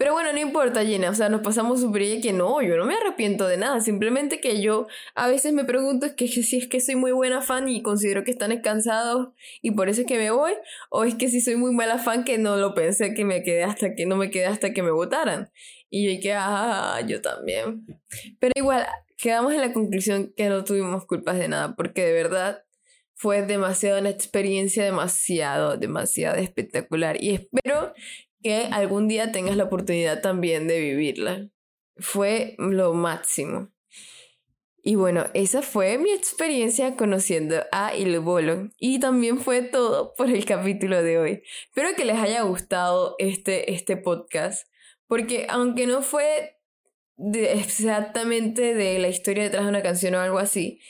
Pero 0.03 0.15
bueno, 0.15 0.33
no 0.33 0.39
importa, 0.39 0.83
Gina, 0.83 1.09
o 1.09 1.15
sea, 1.15 1.29
nos 1.29 1.39
pasamos 1.39 1.79
súper 1.79 2.01
bien 2.01 2.21
que 2.21 2.33
no, 2.33 2.61
yo 2.61 2.75
no 2.75 2.83
me 2.83 2.93
arrepiento 2.93 3.47
de 3.47 3.55
nada, 3.55 3.79
simplemente 3.79 4.41
que 4.41 4.61
yo 4.61 4.85
a 5.15 5.29
veces 5.29 5.53
me 5.53 5.63
pregunto 5.63 6.05
es 6.05 6.11
que 6.11 6.27
si 6.27 6.57
es 6.57 6.67
que 6.67 6.81
soy 6.81 6.97
muy 6.97 7.13
buena 7.13 7.39
fan 7.41 7.69
y 7.69 7.81
considero 7.81 8.25
que 8.25 8.31
están 8.31 8.59
cansados 8.59 9.29
y 9.61 9.71
por 9.71 9.87
eso 9.87 10.01
es 10.01 10.07
que 10.07 10.17
me 10.17 10.29
voy, 10.29 10.51
o 10.89 11.05
es 11.05 11.15
que 11.15 11.29
si 11.29 11.39
soy 11.39 11.55
muy 11.55 11.73
mala 11.73 11.99
fan 11.99 12.25
que 12.25 12.37
no 12.37 12.57
lo 12.57 12.73
pensé 12.73 13.13
que 13.13 13.23
me 13.23 13.43
quedé 13.43 13.63
hasta 13.63 13.95
que 13.95 14.05
no 14.05 14.17
me 14.17 14.29
quedé 14.29 14.47
hasta 14.47 14.73
que 14.73 14.83
me 14.83 14.91
votaran. 14.91 15.49
Y 15.89 16.13
yo 16.13 16.21
que, 16.21 16.33
ah, 16.33 16.99
yo 17.07 17.21
también. 17.21 17.85
Pero 18.41 18.51
igual, 18.57 18.85
quedamos 19.15 19.53
en 19.53 19.61
la 19.61 19.71
conclusión 19.71 20.33
que 20.35 20.49
no 20.49 20.65
tuvimos 20.65 21.05
culpas 21.05 21.37
de 21.37 21.47
nada, 21.47 21.75
porque 21.77 22.03
de 22.03 22.11
verdad 22.11 22.65
fue 23.15 23.41
demasiado 23.43 24.01
una 24.01 24.09
experiencia 24.09 24.83
demasiado, 24.83 25.77
demasiado 25.77 26.35
espectacular. 26.35 27.23
Y 27.23 27.35
espero 27.35 27.93
que 28.43 28.67
algún 28.71 29.07
día 29.07 29.31
tengas 29.31 29.57
la 29.57 29.63
oportunidad 29.63 30.21
también 30.21 30.67
de 30.67 30.79
vivirla. 30.79 31.49
Fue 31.97 32.55
lo 32.57 32.93
máximo. 32.93 33.69
Y 34.85 34.95
bueno, 34.95 35.27
esa 35.33 35.61
fue 35.61 35.97
mi 35.97 36.11
experiencia 36.11 36.97
conociendo 36.97 37.63
a 37.71 37.95
Il 37.95 38.19
Bolo. 38.19 38.69
Y 38.77 38.99
también 38.99 39.39
fue 39.39 39.61
todo 39.61 40.13
por 40.13 40.29
el 40.29 40.43
capítulo 40.43 41.01
de 41.01 41.17
hoy. 41.17 41.43
Espero 41.67 41.95
que 41.95 42.03
les 42.03 42.17
haya 42.17 42.41
gustado 42.41 43.15
este, 43.17 43.71
este 43.73 43.95
podcast. 43.95 44.67
Porque 45.07 45.47
aunque 45.49 45.87
no 45.87 46.01
fue 46.01 46.59
exactamente 47.17 48.73
de 48.73 48.99
la 48.99 49.07
historia 49.07 49.43
detrás 49.43 49.63
de 49.63 49.69
una 49.69 49.83
canción 49.83 50.15
o 50.15 50.19
algo 50.19 50.39
así, 50.39 50.81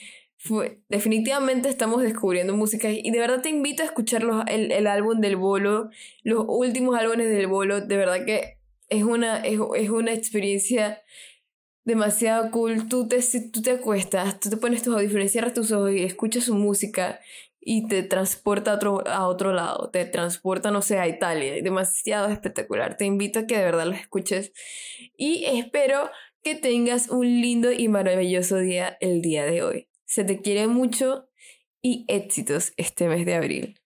fue, 0.44 0.82
definitivamente 0.90 1.70
estamos 1.70 2.02
descubriendo 2.02 2.54
música 2.54 2.92
y 2.92 3.10
de 3.10 3.18
verdad 3.18 3.42
te 3.42 3.48
invito 3.48 3.82
a 3.82 3.86
escuchar 3.86 4.26
el, 4.50 4.74
el, 4.74 4.88
álbum 4.88 5.22
del 5.22 5.38
bolo, 5.38 5.90
los 6.24 6.44
últimos 6.50 7.00
álbumes 7.00 7.30
del 7.30 7.48
bolo, 7.48 7.80
de 7.80 7.96
verdad 7.96 8.26
que 8.26 8.58
es 8.90 9.04
una, 9.04 9.38
es, 9.38 9.58
es 9.78 9.90
una 9.90 10.12
experiencia 10.12 11.02
demasiado 11.86 12.52
cool. 12.52 12.90
Tú 12.90 13.08
te, 13.08 13.22
tú 13.54 13.62
te 13.62 13.72
acuestas, 13.72 14.38
tú 14.42 14.50
te 14.50 14.58
pones 14.58 14.84
tus 14.84 14.94
audífonos, 14.94 15.32
cierras 15.32 15.54
tus 15.54 15.72
ojos 15.72 15.94
y 15.94 16.04
escuchas 16.04 16.44
su 16.44 16.56
música 16.56 17.22
y 17.62 17.88
te 17.88 18.04
transporta 18.04 18.74
a 18.74 18.76
otro, 18.76 19.08
a 19.08 19.26
otro 19.30 19.54
lado, 19.54 19.92
te 19.92 20.04
transporta, 20.04 20.72
no 20.72 20.82
sé, 20.82 21.00
a 21.00 21.08
Italia. 21.08 21.54
Demasiado 21.64 22.28
espectacular. 22.28 22.98
Te 22.98 23.06
invito 23.06 23.40
a 23.40 23.48
que 23.48 23.58
de 23.58 23.64
verdad 23.64 23.86
lo 23.86 23.94
escuches 23.94 24.52
y 25.16 25.46
espero 25.46 26.10
que 26.44 26.56
tengas 26.56 27.10
un 27.10 27.26
lindo 27.26 27.72
y 27.72 27.88
maravilloso 27.88 28.58
día 28.58 28.98
el 29.00 29.22
día 29.22 29.46
de 29.46 29.64
hoy. 29.64 29.88
Se 30.06 30.24
te 30.24 30.42
quiere 30.42 30.68
mucho 30.68 31.30
y 31.82 32.06
éxitos 32.08 32.74
este 32.78 33.08
mes 33.08 33.26
de 33.26 33.36
abril. 33.36 33.80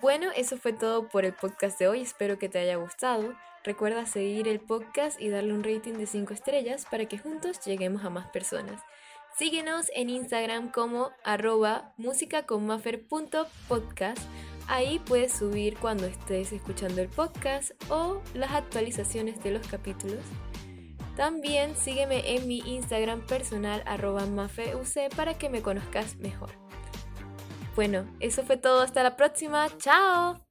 Bueno, 0.00 0.30
eso 0.34 0.56
fue 0.56 0.72
todo 0.72 1.08
por 1.08 1.24
el 1.24 1.34
podcast 1.34 1.78
de 1.78 1.88
hoy. 1.88 2.00
Espero 2.00 2.38
que 2.38 2.48
te 2.48 2.58
haya 2.58 2.76
gustado. 2.76 3.34
Recuerda 3.64 4.06
seguir 4.06 4.48
el 4.48 4.60
podcast 4.60 5.20
y 5.20 5.28
darle 5.28 5.52
un 5.52 5.62
rating 5.62 5.92
de 5.94 6.06
5 6.06 6.32
estrellas 6.32 6.86
para 6.90 7.06
que 7.06 7.18
juntos 7.18 7.60
lleguemos 7.66 8.04
a 8.04 8.10
más 8.10 8.28
personas. 8.28 8.80
Síguenos 9.36 9.90
en 9.94 10.08
Instagram 10.08 10.72
como 10.72 11.10
arroba 11.24 11.92
musicaconmafer.podcast. 11.98 14.18
Ahí 14.66 14.98
puedes 15.00 15.32
subir 15.32 15.76
cuando 15.76 16.06
estés 16.06 16.52
escuchando 16.52 17.02
el 17.02 17.08
podcast 17.08 17.72
o 17.90 18.22
las 18.34 18.52
actualizaciones 18.52 19.42
de 19.42 19.50
los 19.50 19.66
capítulos. 19.66 20.22
También 21.16 21.76
sígueme 21.76 22.36
en 22.36 22.48
mi 22.48 22.58
Instagram 22.58 23.20
personal 23.26 23.82
arroba 23.86 24.26
mafeuc 24.26 25.14
para 25.16 25.34
que 25.34 25.48
me 25.48 25.62
conozcas 25.62 26.16
mejor. 26.16 26.50
Bueno, 27.76 28.06
eso 28.20 28.42
fue 28.42 28.56
todo. 28.56 28.82
Hasta 28.82 29.02
la 29.02 29.16
próxima. 29.16 29.68
¡Chao! 29.78 30.44